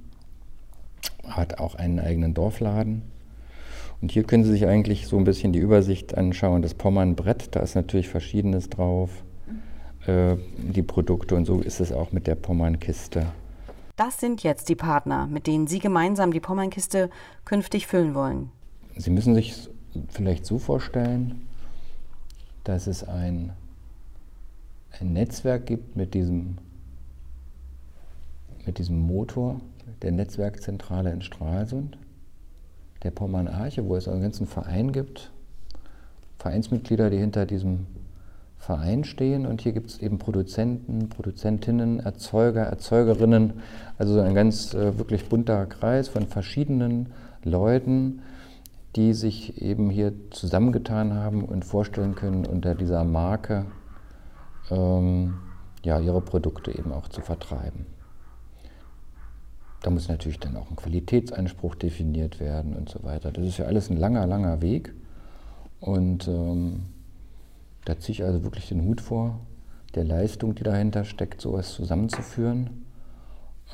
hat 1.27 1.59
auch 1.59 1.75
einen 1.75 1.99
eigenen 1.99 2.33
Dorfladen. 2.33 3.03
Und 4.01 4.11
hier 4.11 4.23
können 4.23 4.43
Sie 4.43 4.51
sich 4.51 4.67
eigentlich 4.67 5.07
so 5.07 5.17
ein 5.17 5.23
bisschen 5.23 5.53
die 5.53 5.59
Übersicht 5.59 6.17
anschauen. 6.17 6.61
Das 6.61 6.73
Pommernbrett, 6.73 7.55
da 7.55 7.61
ist 7.61 7.75
natürlich 7.75 8.09
Verschiedenes 8.09 8.69
drauf, 8.69 9.23
äh, 10.07 10.35
die 10.57 10.83
Produkte. 10.83 11.35
Und 11.35 11.45
so 11.45 11.61
ist 11.61 11.79
es 11.79 11.91
auch 11.93 12.11
mit 12.11 12.27
der 12.27 12.35
Pommernkiste. 12.35 13.27
Das 13.95 14.19
sind 14.19 14.43
jetzt 14.43 14.69
die 14.69 14.75
Partner, 14.75 15.27
mit 15.27 15.47
denen 15.47 15.67
Sie 15.67 15.79
gemeinsam 15.79 16.33
die 16.33 16.39
Pommernkiste 16.39 17.09
künftig 17.45 17.87
füllen 17.87 18.15
wollen. 18.15 18.49
Sie 18.97 19.11
müssen 19.11 19.35
sich 19.35 19.69
vielleicht 20.09 20.45
so 20.45 20.57
vorstellen, 20.57 21.47
dass 22.63 22.87
es 22.87 23.03
ein, 23.03 23.53
ein 24.99 25.13
Netzwerk 25.13 25.65
gibt 25.65 25.95
mit 25.95 26.13
diesem, 26.13 26.57
mit 28.65 28.77
diesem 28.77 28.99
Motor 28.99 29.59
der 30.01 30.11
Netzwerkzentrale 30.11 31.11
in 31.11 31.21
Stralsund, 31.21 31.97
der 33.03 33.11
Pommern 33.11 33.47
Arche, 33.47 33.87
wo 33.87 33.95
es 33.95 34.07
einen 34.07 34.21
ganzen 34.21 34.47
Verein 34.47 34.91
gibt, 34.91 35.31
Vereinsmitglieder, 36.37 37.09
die 37.09 37.17
hinter 37.17 37.45
diesem 37.45 37.87
Verein 38.57 39.03
stehen 39.03 39.45
und 39.45 39.61
hier 39.61 39.73
gibt 39.73 39.89
es 39.89 39.99
eben 39.99 40.19
Produzenten, 40.19 41.09
Produzentinnen, 41.09 41.99
Erzeuger, 41.99 42.63
Erzeugerinnen, 42.63 43.61
also 43.97 44.19
ein 44.21 44.33
ganz 44.33 44.73
äh, 44.73 44.97
wirklich 44.97 45.27
bunter 45.27 45.65
Kreis 45.65 46.07
von 46.07 46.27
verschiedenen 46.27 47.11
Leuten, 47.43 48.21
die 48.95 49.13
sich 49.13 49.61
eben 49.61 49.89
hier 49.89 50.13
zusammengetan 50.29 51.13
haben 51.13 51.43
und 51.43 51.65
vorstellen 51.65 52.15
können, 52.15 52.45
unter 52.45 52.73
dieser 52.73 53.03
Marke 53.03 53.65
ähm, 54.69 55.33
ja, 55.83 55.99
ihre 55.99 56.21
Produkte 56.21 56.71
eben 56.71 56.93
auch 56.93 57.09
zu 57.09 57.19
vertreiben. 57.19 57.85
Da 59.83 59.89
muss 59.89 60.07
natürlich 60.07 60.39
dann 60.39 60.55
auch 60.55 60.69
ein 60.69 60.77
Qualitätsanspruch 60.77 61.75
definiert 61.75 62.39
werden 62.39 62.73
und 62.73 62.87
so 62.87 63.03
weiter. 63.03 63.33
Das 63.33 63.45
ist 63.45 63.57
ja 63.57 63.65
alles 63.65 63.89
ein 63.89 63.97
langer, 63.97 64.25
langer 64.25 64.61
Weg. 64.61 64.93
Und 65.81 66.25
ähm, 66.29 66.83
da 67.83 67.99
ziehe 67.99 68.13
ich 68.13 68.23
also 68.23 68.43
wirklich 68.43 68.69
den 68.69 68.85
Hut 68.85 69.01
vor, 69.01 69.41
der 69.93 70.05
Leistung, 70.05 70.55
die 70.55 70.63
dahinter 70.63 71.03
steckt, 71.03 71.41
sowas 71.41 71.73
zusammenzuführen. 71.73 72.85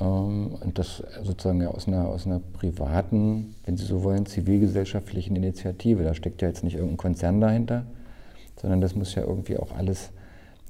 Ähm, 0.00 0.56
und 0.60 0.80
das 0.80 1.04
sozusagen 1.22 1.64
aus 1.66 1.86
einer, 1.86 2.08
aus 2.08 2.26
einer 2.26 2.40
privaten, 2.40 3.54
wenn 3.64 3.76
Sie 3.76 3.84
so 3.84 4.02
wollen, 4.02 4.26
zivilgesellschaftlichen 4.26 5.36
Initiative. 5.36 6.02
Da 6.02 6.14
steckt 6.14 6.42
ja 6.42 6.48
jetzt 6.48 6.64
nicht 6.64 6.74
irgendein 6.74 6.96
Konzern 6.96 7.40
dahinter, 7.40 7.86
sondern 8.60 8.80
das 8.80 8.96
muss 8.96 9.14
ja 9.14 9.22
irgendwie 9.22 9.58
auch 9.58 9.76
alles 9.76 10.10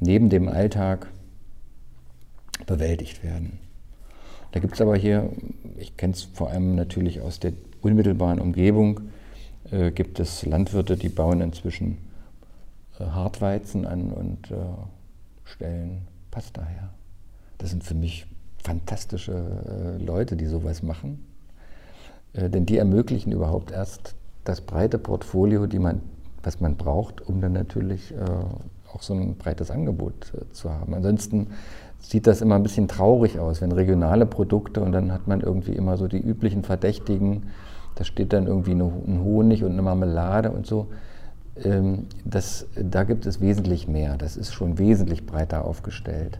neben 0.00 0.28
dem 0.28 0.48
Alltag 0.48 1.10
bewältigt 2.66 3.24
werden. 3.24 3.58
Da 4.52 4.60
gibt 4.60 4.74
es 4.74 4.80
aber 4.80 4.96
hier, 4.96 5.30
ich 5.78 5.96
kenne 5.96 6.12
es 6.12 6.22
vor 6.22 6.50
allem 6.50 6.74
natürlich 6.74 7.20
aus 7.20 7.38
der 7.40 7.52
unmittelbaren 7.82 8.40
Umgebung, 8.40 9.00
äh, 9.70 9.90
gibt 9.90 10.20
es 10.20 10.44
Landwirte, 10.44 10.96
die 10.96 11.08
bauen 11.08 11.40
inzwischen 11.40 11.98
äh, 12.98 13.04
Hartweizen 13.04 13.86
an 13.86 14.12
und 14.12 14.50
äh, 14.50 14.56
stellen 15.44 16.06
Pasta 16.30 16.64
her. 16.64 16.90
Das 17.58 17.70
sind 17.70 17.84
für 17.84 17.94
mich 17.94 18.26
fantastische 18.62 19.32
äh, 19.32 20.02
Leute, 20.02 20.36
die 20.36 20.46
sowas 20.46 20.82
machen. 20.82 21.24
Äh, 22.32 22.50
denn 22.50 22.66
die 22.66 22.78
ermöglichen 22.78 23.32
überhaupt 23.32 23.70
erst 23.70 24.14
das 24.44 24.60
breite 24.60 24.98
Portfolio, 24.98 25.66
die 25.66 25.78
man, 25.78 26.00
was 26.42 26.60
man 26.60 26.76
braucht, 26.76 27.20
um 27.20 27.40
dann 27.40 27.52
natürlich 27.52 28.12
äh, 28.12 28.16
auch 28.92 29.02
so 29.02 29.14
ein 29.14 29.36
breites 29.36 29.70
Angebot 29.70 30.32
zu 30.52 30.70
haben. 30.70 30.94
Ansonsten 30.94 31.48
sieht 32.00 32.26
das 32.26 32.40
immer 32.40 32.56
ein 32.56 32.62
bisschen 32.62 32.88
traurig 32.88 33.38
aus, 33.38 33.60
wenn 33.60 33.72
regionale 33.72 34.26
Produkte 34.26 34.80
und 34.80 34.92
dann 34.92 35.12
hat 35.12 35.28
man 35.28 35.40
irgendwie 35.40 35.72
immer 35.72 35.96
so 35.96 36.08
die 36.08 36.20
üblichen 36.20 36.64
Verdächtigen, 36.64 37.44
da 37.94 38.04
steht 38.04 38.32
dann 38.32 38.46
irgendwie 38.46 38.72
ein 38.72 39.20
Honig 39.22 39.62
und 39.62 39.72
eine 39.72 39.82
Marmelade 39.82 40.50
und 40.50 40.66
so. 40.66 40.88
Ähm, 41.62 42.06
das, 42.24 42.66
da 42.74 43.04
gibt 43.04 43.26
es 43.26 43.40
wesentlich 43.40 43.88
mehr. 43.88 44.16
Das 44.16 44.36
ist 44.36 44.52
schon 44.52 44.78
wesentlich 44.78 45.26
breiter 45.26 45.64
aufgestellt. 45.64 46.38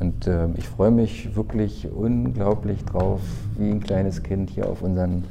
Und 0.00 0.26
äh, 0.26 0.48
ich 0.56 0.68
freue 0.68 0.90
mich 0.90 1.36
wirklich 1.36 1.88
unglaublich 1.90 2.84
drauf, 2.84 3.20
wie 3.58 3.70
ein 3.70 3.80
kleines 3.80 4.22
Kind 4.22 4.50
hier 4.50 4.68
auf 4.68 4.82
unseren 4.82 5.24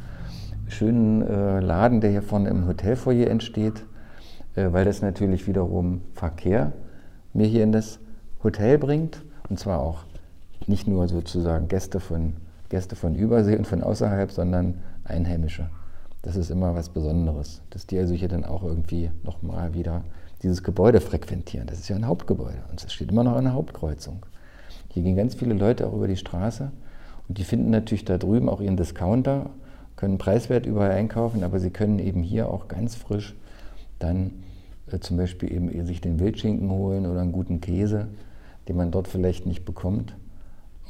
schönen 0.67 1.21
äh, 1.21 1.60
Laden, 1.60 2.01
der 2.01 2.12
hier 2.12 2.21
vorne 2.21 2.50
im 2.50 2.67
Hotelfoyer 2.67 3.29
entsteht, 3.29 3.83
äh, 4.55 4.71
weil 4.71 4.86
das 4.86 5.01
natürlich 5.01 5.48
wiederum 5.48 6.01
Verkehr 6.13 6.71
mir 7.33 7.48
hier 7.48 7.63
in 7.63 7.71
das 7.71 8.00
Hotel 8.43 8.77
bringt. 8.77 9.24
Und 9.51 9.60
zwar 9.60 9.81
auch 9.81 10.00
nicht 10.65 10.88
nur 10.88 11.08
sozusagen 11.08 11.67
Gäste 11.67 12.00
von, 12.00 12.34
Gäste 12.70 12.96
von 12.96 13.13
Übersee 13.13 13.55
und 13.55 13.67
von 13.67 13.84
außerhalb, 13.84 14.31
sondern 14.31 14.79
Einheimische 15.03 15.70
das 16.22 16.36
ist 16.36 16.51
immer 16.51 16.75
was 16.75 16.89
Besonderes, 16.89 17.62
dass 17.72 17.88
die 17.88 17.98
also 17.98 18.13
hier 18.13 18.27
dann 18.27 18.46
auch 18.46 18.63
irgendwie 18.63 19.12
nochmal 19.24 19.74
wieder 19.74 20.03
dieses 20.43 20.63
Gebäude 20.63 21.01
frequentieren. 21.01 21.67
Das 21.67 21.79
ist 21.79 21.89
ja 21.89 21.96
ein 21.96 22.08
Hauptgebäude 22.08 22.63
und 22.70 22.84
es 22.84 22.93
steht 22.93 23.12
immer 23.12 23.24
noch 23.24 23.36
an 23.36 23.46
der 23.46 23.53
Hauptkreuzung. 23.53 24.25
Hier 24.89 25.03
gehen 25.03 25.15
ganz 25.15 25.36
viele 25.36 25.53
Leute 25.53 25.88
auch 25.88 25.93
über 25.93 26.08
die 26.08 26.17
Straße 26.17 26.72
und 27.27 27.38
die 27.38 27.43
finden 27.43 27.72
natürlich 27.72 28.05
da 28.05 28.17
drüben 28.17 28.50
auch 28.50 28.62
ihren 28.62 28.77
Discounter, 28.77 29.50
können 29.96 30.17
preiswert 30.17 30.65
überall 30.65 30.91
einkaufen, 30.91 31.43
aber 31.43 31.60
sie 31.60 31.70
können 31.70 32.00
eben 32.00 32.24
hier 32.24 32.50
auch 32.50 32.67
ganz 32.67 32.96
frisch 32.96 33.36
dann 34.00 34.31
äh, 34.91 35.00
zum 35.00 35.17
Beispiel 35.17 35.51
eben 35.51 35.86
sich 35.86 36.01
den 36.01 36.20
Wildschinken 36.20 36.70
holen 36.70 37.05
oder 37.05 37.22
einen 37.22 37.31
guten 37.31 37.62
Käse, 37.62 38.08
die 38.71 38.77
man 38.77 38.89
dort 38.89 39.09
vielleicht 39.09 39.45
nicht 39.45 39.65
bekommt. 39.65 40.15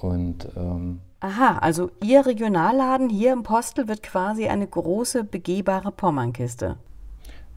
Und 0.02 0.48
ähm, 0.56 1.00
Aha, 1.20 1.58
also 1.58 1.90
Ihr 2.04 2.26
Regionalladen 2.26 3.10
hier 3.10 3.34
im 3.34 3.42
Postel 3.42 3.88
wird 3.88 4.04
quasi 4.04 4.48
eine 4.48 4.68
große 4.68 5.24
begehbare 5.24 5.92
Pommernkiste. 5.92 6.78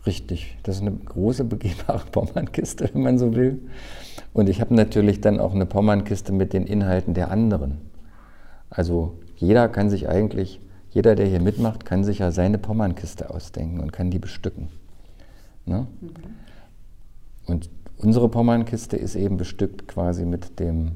Richtig, 0.06 0.56
das 0.62 0.76
ist 0.76 0.80
eine 0.82 0.92
große 0.92 1.44
begehbare 1.44 2.04
Pommernkiste, 2.10 2.88
wenn 2.94 3.02
man 3.02 3.18
so 3.18 3.34
will. 3.34 3.60
Und 4.32 4.48
ich 4.48 4.62
habe 4.62 4.74
natürlich 4.74 5.20
dann 5.20 5.40
auch 5.40 5.54
eine 5.54 5.66
Pommernkiste 5.66 6.32
mit 6.32 6.54
den 6.54 6.66
Inhalten 6.66 7.12
der 7.12 7.30
anderen. 7.30 7.82
Also 8.70 9.18
jeder 9.36 9.68
kann 9.68 9.90
sich 9.90 10.08
eigentlich, 10.08 10.58
jeder, 10.90 11.14
der 11.16 11.26
hier 11.26 11.40
mitmacht, 11.40 11.84
kann 11.84 12.02
sich 12.02 12.20
ja 12.20 12.30
seine 12.30 12.56
Pommernkiste 12.56 13.28
ausdenken 13.28 13.80
und 13.80 13.92
kann 13.92 14.10
die 14.10 14.18
bestücken. 14.18 14.68
Ne? 15.66 15.86
Mhm. 16.00 16.10
Und 17.46 17.68
unsere 18.04 18.28
Pommernkiste 18.28 18.96
ist 18.96 19.16
eben 19.16 19.36
bestückt 19.36 19.88
quasi 19.88 20.24
mit 20.24 20.60
dem 20.60 20.92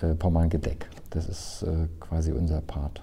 äh, 0.00 0.14
Pommerngedeck. 0.14 0.88
Das 1.10 1.28
ist 1.28 1.62
äh, 1.62 1.88
quasi 2.00 2.32
unser 2.32 2.60
Part. 2.60 3.02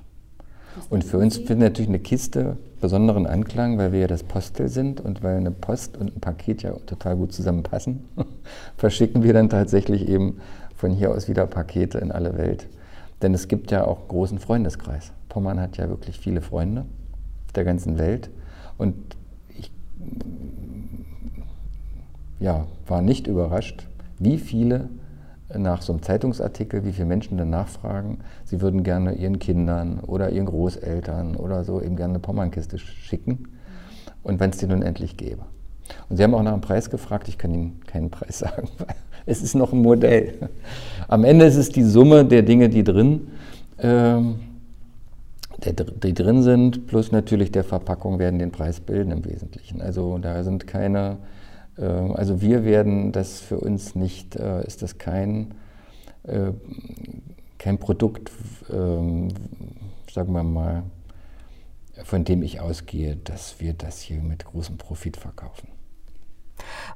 Und 0.89 1.03
für 1.03 1.17
uns 1.17 1.37
findet 1.37 1.59
natürlich 1.59 1.89
eine 1.89 1.99
Kiste 1.99 2.57
besonderen 2.81 3.27
Anklang, 3.27 3.77
weil 3.77 3.91
wir 3.91 3.99
ja 4.01 4.07
das 4.07 4.23
Postel 4.23 4.69
sind 4.69 5.01
und 5.01 5.23
weil 5.23 5.37
eine 5.37 5.51
Post 5.51 5.97
und 5.97 6.15
ein 6.15 6.19
Paket 6.19 6.63
ja 6.63 6.71
total 6.85 7.15
gut 7.15 7.31
zusammenpassen, 7.31 8.05
verschicken 8.77 9.23
wir 9.23 9.33
dann 9.33 9.49
tatsächlich 9.49 10.07
eben 10.07 10.39
von 10.75 10.91
hier 10.91 11.11
aus 11.11 11.27
wieder 11.27 11.45
Pakete 11.45 11.99
in 11.99 12.11
alle 12.11 12.37
Welt. 12.37 12.67
Denn 13.21 13.33
es 13.33 13.47
gibt 13.47 13.71
ja 13.71 13.85
auch 13.85 14.07
großen 14.07 14.39
Freundeskreis. 14.39 15.13
Pommern 15.29 15.59
hat 15.59 15.77
ja 15.77 15.87
wirklich 15.89 16.19
viele 16.19 16.41
Freunde 16.41 16.85
der 17.55 17.63
ganzen 17.63 17.97
Welt. 17.97 18.29
Und 18.77 18.95
ich 19.57 19.71
ja, 22.39 22.65
war 22.87 23.01
nicht 23.01 23.27
überrascht, 23.27 23.87
wie 24.19 24.37
viele 24.37 24.89
nach 25.55 25.81
so 25.81 25.93
einem 25.93 26.01
Zeitungsartikel, 26.01 26.83
wie 26.85 26.91
viele 26.91 27.07
Menschen 27.07 27.37
dann 27.37 27.49
nachfragen, 27.49 28.19
sie 28.45 28.61
würden 28.61 28.83
gerne 28.83 29.13
ihren 29.13 29.39
Kindern 29.39 29.99
oder 29.99 30.29
ihren 30.29 30.45
Großeltern 30.45 31.35
oder 31.35 31.63
so 31.63 31.81
eben 31.81 31.95
gerne 31.95 32.13
eine 32.13 32.19
Pommernkiste 32.19 32.79
schicken 32.79 33.47
und 34.23 34.39
wenn 34.39 34.49
es 34.49 34.57
die 34.57 34.67
nun 34.67 34.81
endlich 34.81 35.17
gäbe. 35.17 35.43
Und 36.09 36.17
sie 36.17 36.23
haben 36.23 36.33
auch 36.33 36.43
nach 36.43 36.53
einem 36.53 36.61
Preis 36.61 36.89
gefragt, 36.89 37.27
ich 37.27 37.37
kann 37.37 37.53
Ihnen 37.53 37.81
keinen 37.85 38.09
Preis 38.09 38.39
sagen, 38.39 38.69
weil 38.79 38.95
es 39.25 39.41
ist 39.41 39.55
noch 39.55 39.73
ein 39.73 39.81
Modell. 39.81 40.49
Am 41.07 41.23
Ende 41.23 41.45
ist 41.45 41.57
es 41.57 41.69
die 41.69 41.83
Summe 41.83 42.25
der 42.25 42.41
Dinge, 42.41 42.69
die 42.69 42.83
drin, 42.83 43.27
ähm, 43.79 44.35
der, 45.63 45.73
die 45.73 46.13
drin 46.13 46.43
sind, 46.43 46.87
plus 46.87 47.11
natürlich 47.11 47.51
der 47.51 47.63
Verpackung 47.63 48.19
werden 48.19 48.39
den 48.39 48.51
Preis 48.51 48.79
bilden 48.79 49.11
im 49.11 49.23
Wesentlichen. 49.25 49.81
Also 49.81 50.17
da 50.17 50.43
sind 50.43 50.67
keine 50.67 51.17
also 51.81 52.41
wir 52.41 52.65
werden 52.65 53.11
das 53.11 53.39
für 53.39 53.59
uns 53.59 53.95
nicht, 53.95 54.35
äh, 54.35 54.65
ist 54.65 54.81
das 54.81 54.97
kein, 54.97 55.55
äh, 56.23 56.51
kein 57.57 57.79
Produkt, 57.79 58.31
ähm, 58.71 59.29
sagen 60.11 60.33
wir 60.33 60.43
mal, 60.43 60.83
von 62.03 62.23
dem 62.23 62.43
ich 62.43 62.59
ausgehe, 62.59 63.15
dass 63.15 63.59
wir 63.59 63.73
das 63.73 64.01
hier 64.01 64.21
mit 64.21 64.45
großem 64.45 64.77
Profit 64.77 65.17
verkaufen. 65.17 65.67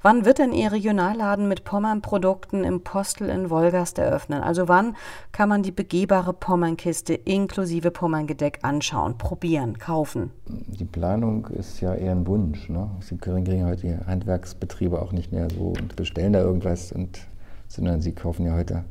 Wann 0.01 0.25
wird 0.25 0.37
denn 0.37 0.53
Ihr 0.53 0.71
Regionalladen 0.71 1.47
mit 1.47 1.63
Pommern-Produkten 1.63 2.63
im 2.63 2.81
Postel 2.81 3.29
in 3.29 3.49
Wolgast 3.49 3.97
eröffnen? 3.97 4.41
Also 4.41 4.67
wann 4.67 4.95
kann 5.31 5.49
man 5.49 5.63
die 5.63 5.71
begehbare 5.71 6.33
Pommernkiste 6.33 7.13
inklusive 7.13 7.91
Pommerngedeck 7.91 8.59
anschauen, 8.61 9.17
probieren, 9.17 9.79
kaufen? 9.79 10.31
Die 10.47 10.85
Planung 10.85 11.47
ist 11.47 11.81
ja 11.81 11.93
eher 11.95 12.11
ein 12.11 12.27
Wunsch. 12.27 12.69
Ne? 12.69 12.89
Sie 13.01 13.17
kriegen 13.17 13.65
heute 13.65 13.81
die 13.81 13.97
Handwerksbetriebe 14.05 15.01
auch 15.01 15.11
nicht 15.11 15.31
mehr 15.31 15.47
so 15.49 15.73
und 15.77 15.95
bestellen 15.95 16.33
da 16.33 16.41
irgendwas, 16.41 16.91
und, 16.91 17.19
sondern 17.67 18.01
sie 18.01 18.11
kaufen 18.11 18.45
ja 18.45 18.53
heute 18.53 18.85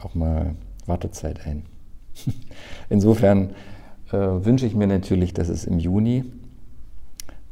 auch 0.00 0.14
mal 0.14 0.54
Wartezeit 0.86 1.46
ein. 1.46 1.64
Insofern 2.88 3.50
äh, 4.12 4.16
wünsche 4.16 4.66
ich 4.66 4.74
mir 4.74 4.86
natürlich, 4.86 5.34
dass 5.34 5.48
es 5.48 5.64
im 5.64 5.78
Juni 5.78 6.24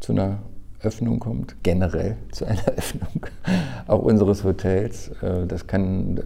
zu 0.00 0.12
einer 0.12 0.38
Öffnung 0.82 1.18
kommt, 1.18 1.62
generell 1.62 2.16
zu 2.30 2.44
einer 2.44 2.64
Öffnung 2.76 3.26
auch 3.86 4.02
unseres 4.02 4.44
Hotels. 4.44 5.08
Äh, 5.22 5.46
das 5.46 5.66
kann 5.66 6.22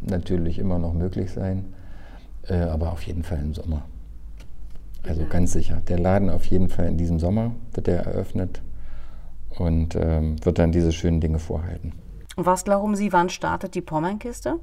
natürlich 0.00 0.58
immer 0.58 0.78
noch 0.78 0.94
möglich 0.94 1.30
sein, 1.30 1.72
äh, 2.48 2.54
aber 2.54 2.92
auf 2.92 3.02
jeden 3.02 3.22
Fall 3.22 3.38
im 3.38 3.54
Sommer. 3.54 3.82
Also 5.06 5.24
ganz 5.28 5.52
sicher. 5.52 5.80
Der 5.88 5.98
Laden 5.98 6.28
auf 6.28 6.44
jeden 6.46 6.68
Fall 6.68 6.86
in 6.86 6.98
diesem 6.98 7.18
Sommer 7.18 7.52
wird 7.72 7.88
er 7.88 8.04
eröffnet 8.04 8.60
und 9.58 9.94
ähm, 9.94 10.36
wird 10.44 10.58
dann 10.58 10.72
diese 10.72 10.92
schönen 10.92 11.20
Dinge 11.20 11.38
vorhalten. 11.38 11.92
Und 12.36 12.46
was 12.46 12.64
glauben 12.64 12.94
Sie, 12.94 13.12
wann 13.12 13.30
startet 13.30 13.74
die 13.74 13.80
Pommernkiste? 13.80 14.60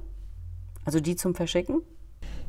Also 0.85 0.99
die 0.99 1.15
zum 1.15 1.35
Verschicken? 1.35 1.81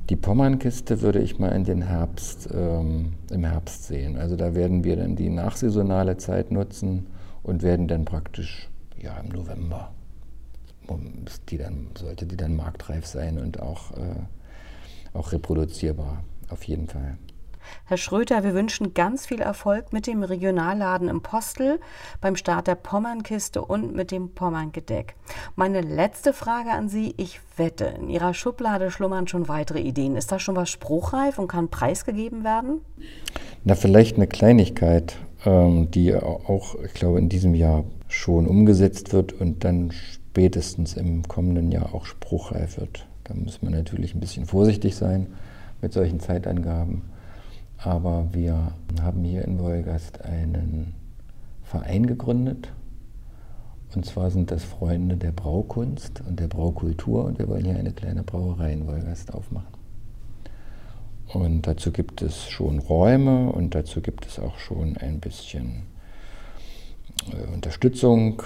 Die 0.09 0.17
Pommernkiste 0.17 1.01
würde 1.01 1.21
ich 1.21 1.41
mal 1.41 1.49
in 1.49 1.65
den 1.65 1.83
Herbst, 1.83 2.49
ähm, 2.55 3.15
im 3.31 3.45
Herbst 3.45 3.87
sehen. 3.87 4.17
Also 4.17 4.37
da 4.37 4.55
werden 4.55 4.85
wir 4.85 4.97
dann 4.97 5.17
die 5.17 5.29
nachsaisonale 5.29 6.17
Zeit 6.17 6.53
nutzen 6.53 7.07
und 7.43 7.63
werden 7.63 7.89
dann 7.89 8.05
praktisch 8.05 8.69
ja, 8.97 9.19
im 9.19 9.31
November, 9.31 9.93
die 11.49 11.59
dann, 11.59 11.89
sollte 11.99 12.27
die 12.27 12.37
dann 12.37 12.55
marktreif 12.55 13.05
sein 13.05 13.39
und 13.39 13.61
auch, 13.61 13.91
äh, 13.97 15.13
auch 15.13 15.33
reproduzierbar, 15.33 16.23
auf 16.51 16.63
jeden 16.65 16.87
Fall. 16.87 17.19
Herr 17.85 17.97
Schröter, 17.97 18.45
wir 18.45 18.55
wünschen 18.55 18.95
ganz 18.95 19.27
viel 19.27 19.41
Erfolg 19.41 19.93
mit 19.93 20.07
dem 20.07 20.23
Regionalladen 20.23 21.09
im 21.09 21.23
Postel, 21.23 21.81
beim 22.21 22.37
Start 22.37 22.67
der 22.67 22.75
Pommernkiste 22.75 23.63
und 23.63 23.95
mit 23.95 24.11
dem 24.11 24.31
Pommerngedeck. 24.31 25.15
Meine 25.55 25.81
letzte 25.81 26.33
Frage 26.33 26.71
an 26.71 26.89
Sie. 26.89 27.15
Ich 27.17 27.41
wette, 27.57 27.85
in 27.85 28.09
Ihrer 28.09 28.35
Schublade 28.35 28.91
schlummern 28.91 29.29
schon 29.29 29.49
weitere 29.49 29.81
Ideen. 29.81 30.17
Ist 30.17 30.33
da 30.33 30.39
schon 30.39 30.57
was 30.57 30.71
spruchreif 30.71 31.39
und 31.39 31.49
kann 31.49 31.69
preisgegeben 31.69 32.45
werden? 32.45 32.81
Na, 33.65 33.75
vielleicht 33.75 34.17
eine 34.17 34.27
Kleinigkeit, 34.27 35.17
ähm, 35.45 35.91
die 35.91 36.15
auch, 36.15 36.77
ich 36.85 36.95
glaube, 36.95 37.19
in 37.19 37.29
diesem 37.29 37.55
Jahr 37.55 37.85
schon 38.09 38.47
umgesetzt 38.47 39.13
wird 39.13 39.33
und 39.33 39.65
dann 39.65 39.93
spätestens 39.93 40.95
im 40.95 41.27
kommenden 41.27 41.73
Jahr 41.73 41.95
auch 41.95 42.05
spruchreif 42.05 42.79
wird. 42.79 43.07
Da 43.25 43.35
muss 43.35 43.63
man 43.63 43.73
natürlich 43.73 44.15
ein 44.15 44.21
bisschen 44.21 44.47
vorsichtig 44.47 44.95
sein 44.95 45.27
mit 45.81 45.93
solchen 45.93 46.21
Zeitangaben. 46.21 47.03
Aber 47.79 48.29
wir 48.33 48.73
haben 49.01 49.25
hier 49.25 49.45
in 49.45 49.59
Wolgast 49.59 50.25
einen 50.25 50.95
Verein 51.63 52.07
gegründet. 52.07 52.73
Und 53.95 54.05
zwar 54.05 54.31
sind 54.31 54.51
das 54.51 54.65
Freunde 54.65 55.17
der 55.17 55.33
Braukunst 55.33 56.23
und 56.27 56.41
der 56.41 56.49
Braukultur. 56.49 57.25
Und 57.25 57.39
wir 57.39 57.49
wollen 57.49 57.65
hier 57.65 57.77
eine 57.77 57.93
kleine 57.93 58.23
Brauerei 58.23 58.73
in 58.73 58.87
Wolgast 58.87 59.33
aufmachen. 59.33 59.77
Und 61.29 61.67
dazu 61.67 61.91
gibt 61.93 62.23
es 62.23 62.49
schon 62.49 62.79
Räume 62.79 63.51
und 63.51 63.75
dazu 63.75 64.01
gibt 64.01 64.27
es 64.27 64.39
auch 64.39 64.59
schon 64.59 64.97
ein 64.97 65.19
bisschen 65.19 65.83
äh, 67.33 67.53
Unterstützung 67.53 68.43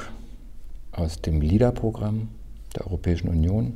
aus 0.93 1.21
dem 1.21 1.41
LIDA-Programm 1.41 2.29
der 2.77 2.87
Europäischen 2.87 3.29
Union. 3.29 3.75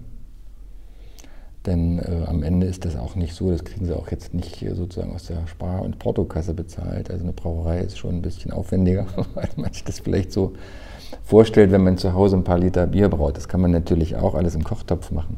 Denn 1.66 1.98
äh, 1.98 2.24
am 2.26 2.42
Ende 2.42 2.66
ist 2.66 2.84
das 2.84 2.96
auch 2.96 3.14
nicht 3.14 3.34
so, 3.34 3.50
das 3.50 3.64
kriegen 3.64 3.86
sie 3.86 3.96
auch 3.96 4.10
jetzt 4.10 4.34
nicht 4.34 4.64
sozusagen 4.74 5.14
aus 5.14 5.24
der 5.24 5.46
Spar- 5.46 5.82
und 5.82 5.98
Portokasse 5.98 6.52
bezahlt. 6.52 7.10
Also 7.10 7.22
eine 7.22 7.32
Brauerei 7.32 7.80
ist 7.80 7.98
schon 7.98 8.16
ein 8.16 8.22
bisschen 8.22 8.52
aufwendiger, 8.52 9.06
als 9.34 9.56
man 9.56 9.72
sich 9.72 9.84
das 9.84 10.00
vielleicht 10.00 10.30
so 10.30 10.52
vorstellt, 11.22 11.72
wenn 11.72 11.82
man 11.82 11.96
zu 11.96 12.12
Hause 12.12 12.36
ein 12.36 12.44
paar 12.44 12.58
Liter 12.58 12.86
Bier 12.86 13.08
braut. 13.08 13.36
Das 13.36 13.48
kann 13.48 13.62
man 13.62 13.70
natürlich 13.70 14.16
auch 14.16 14.34
alles 14.34 14.54
im 14.54 14.64
Kochtopf 14.64 15.10
machen. 15.10 15.36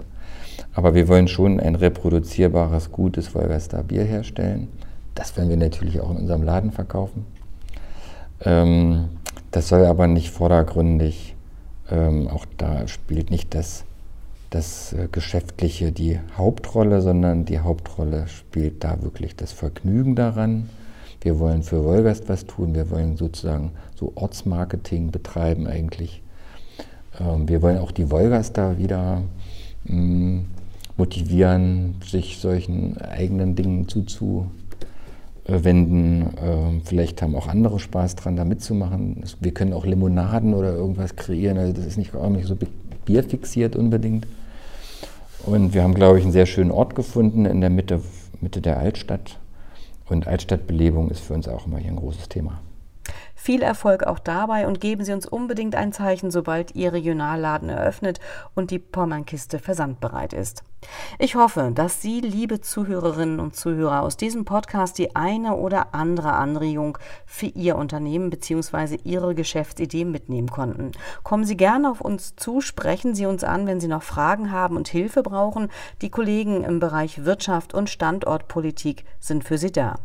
Aber 0.75 0.95
wir 0.95 1.07
wollen 1.07 1.29
schon 1.29 1.61
ein 1.61 1.75
reproduzierbares, 1.75 2.91
gutes 2.91 3.35
Wolgastar 3.35 3.85
Bier 3.85 4.05
herstellen. 4.05 4.69
Das 5.15 5.37
werden 5.37 5.49
wir 5.49 5.57
natürlich 5.57 6.01
auch 6.01 6.11
in 6.11 6.17
unserem 6.17 6.43
Laden 6.43 6.73
verkaufen. 6.73 7.25
Ähm, 8.45 9.07
das 9.53 9.69
soll 9.69 9.87
aber 9.87 10.07
nicht 10.07 10.31
vordergründig, 10.31 11.35
ähm, 11.91 12.29
auch 12.29 12.45
da 12.59 12.87
spielt 12.89 13.31
nicht 13.31 13.55
das 13.55 13.85
das 14.51 14.93
äh, 14.93 15.09
Geschäftliche 15.11 15.93
die 15.93 16.19
Hauptrolle, 16.37 17.01
sondern 17.01 17.45
die 17.45 17.61
Hauptrolle 17.61 18.29
spielt 18.29 18.85
da 18.85 19.03
wirklich 19.03 19.37
das 19.37 19.53
Vergnügen 19.53 20.15
daran. 20.15 20.69
Wir 21.21 21.39
wollen 21.39 21.63
für 21.63 21.85
Wolgast 21.85 22.29
was 22.29 22.47
tun, 22.47 22.75
wir 22.75 22.91
wollen 22.91 23.17
sozusagen 23.17 23.73
so 23.97 24.13
Ortsmarketing 24.15 25.11
betreiben 25.11 25.67
eigentlich. 25.67 26.23
Ähm, 27.21 27.49
wir 27.49 27.63
wollen 27.63 27.79
auch 27.79 27.91
die 27.91 28.11
Wolgaster 28.11 28.79
wieder 28.79 29.23
mm, 29.85 30.41
motivieren, 30.97 31.97
sich 32.05 32.39
solchen 32.39 32.99
eigenen 32.99 33.55
Dingen 33.57 33.89
zuzuwenden. 33.89 34.51
Ähm, 35.47 36.83
vielleicht 36.85 37.23
haben 37.23 37.35
auch 37.35 37.49
andere 37.49 37.81
Spaß 37.81 38.17
dran, 38.17 38.37
da 38.37 38.45
mitzumachen. 38.45 39.25
Wir 39.41 39.53
können 39.53 39.73
auch 39.73 39.85
Limonaden 39.85 40.55
oder 40.55 40.75
irgendwas 40.75 41.17
kreieren. 41.17 41.59
Also 41.59 41.73
das 41.73 41.87
ist 41.87 41.99
nicht, 41.99 42.15
auch 42.15 42.31
nicht 42.31 42.47
so 42.47 42.57
bierfixiert 43.07 43.75
unbedingt. 43.75 44.27
Und 45.47 45.73
wir 45.73 45.83
haben, 45.83 45.95
glaube 45.95 46.19
ich, 46.19 46.25
einen 46.25 46.33
sehr 46.33 46.47
schönen 46.47 46.71
Ort 46.71 46.95
gefunden 46.95 47.47
in 47.47 47.63
der 47.63 47.71
Mitte, 47.71 48.03
Mitte 48.43 48.61
der 48.61 48.79
Altstadt. 48.79 49.39
Und 50.09 50.27
Altstadtbelebung 50.27 51.11
ist 51.11 51.21
für 51.21 51.33
uns 51.33 51.49
auch 51.49 51.67
immer 51.67 51.79
hier 51.79 51.91
ein 51.91 51.97
großes 51.97 52.29
Thema. 52.29 52.61
Viel 53.47 53.63
Erfolg 53.63 54.03
auch 54.03 54.19
dabei 54.19 54.67
und 54.67 54.81
geben 54.81 55.05
Sie 55.05 55.13
uns 55.13 55.25
unbedingt 55.25 55.77
ein 55.77 55.93
Zeichen, 55.93 56.33
sobald 56.33 56.75
Ihr 56.75 56.93
Regionalladen 56.93 57.69
eröffnet 57.69 58.19
und 58.57 58.73
die 58.73 58.81
Pommernkiste 58.81 59.61
versandbereit 59.61 60.33
ist. 60.33 60.65
Ich 61.21 61.37
hoffe, 61.37 61.71
dass 61.73 62.03
Sie, 62.03 62.21
liebe 62.21 62.61
Zuhörerinnen 62.61 63.39
und 63.39 63.55
Zuhörer, 63.55 64.03
aus 64.03 64.17
diesem 64.17 64.45
Podcast 64.45 64.99
die 64.99 65.15
eine 65.15 65.55
oder 65.55 65.95
andere 65.95 66.33
Anregung 66.33 66.99
für 67.25 67.47
Ihr 67.47 67.77
Unternehmen 67.77 68.31
bzw. 68.31 68.99
Ihre 69.05 69.37
Geschäftsidee 69.37 70.05
mitnehmen 70.05 70.51
konnten. 70.51 70.91
Kommen 71.23 71.45
Sie 71.45 71.57
gerne 71.57 71.89
auf 71.89 72.01
uns 72.01 72.35
zu, 72.35 72.61
sprechen 72.61 73.15
Sie 73.15 73.27
uns 73.27 73.45
an, 73.45 73.69
wenn 73.69 73.79
Sie 73.79 73.87
noch 73.87 74.03
Fragen 74.03 74.51
haben 74.51 74.77
und 74.77 74.89
Hilfe 74.89 75.23
brauchen. 75.23 75.69
Die 76.03 76.11
Kollegen 76.11 76.65
im 76.65 76.81
Bereich 76.81 77.25
Wirtschaft 77.25 77.75
und 77.75 77.91
Standortpolitik 77.91 79.05
sind 79.21 79.45
für 79.45 79.57
Sie 79.57 79.71
da. 79.71 80.01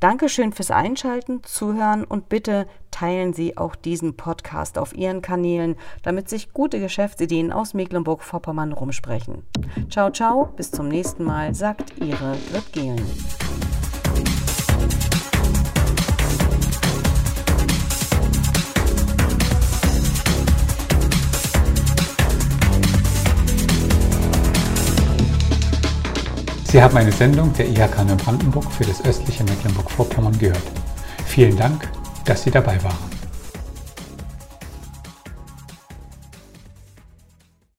Dankeschön 0.00 0.52
fürs 0.52 0.70
Einschalten, 0.70 1.42
Zuhören 1.44 2.04
und 2.04 2.28
bitte 2.28 2.66
teilen 2.90 3.32
Sie 3.32 3.56
auch 3.56 3.74
diesen 3.74 4.16
Podcast 4.16 4.78
auf 4.78 4.94
Ihren 4.94 5.22
Kanälen, 5.22 5.76
damit 6.02 6.28
sich 6.28 6.52
gute 6.52 6.80
Geschäftsideen 6.80 7.52
aus 7.52 7.74
Mecklenburg-Vorpommern 7.74 8.72
rumsprechen. 8.72 9.46
Ciao, 9.90 10.10
ciao, 10.10 10.46
bis 10.56 10.70
zum 10.70 10.88
nächsten 10.88 11.24
Mal, 11.24 11.54
sagt 11.54 11.98
Ihre 12.00 12.36
Grit 12.50 12.72
Gehlen. 12.72 13.06
Sie 26.72 26.82
haben 26.82 26.96
eine 26.96 27.12
Sendung 27.12 27.52
der 27.52 27.68
IHK 27.68 28.02
Neubrandenburg 28.02 28.64
für 28.72 28.84
das 28.84 29.04
östliche 29.04 29.44
Mecklenburg-Vorpommern 29.44 30.38
gehört. 30.38 30.62
Vielen 31.26 31.54
Dank, 31.54 31.86
dass 32.24 32.44
Sie 32.44 32.50
dabei 32.50 32.82
waren. 32.82 33.21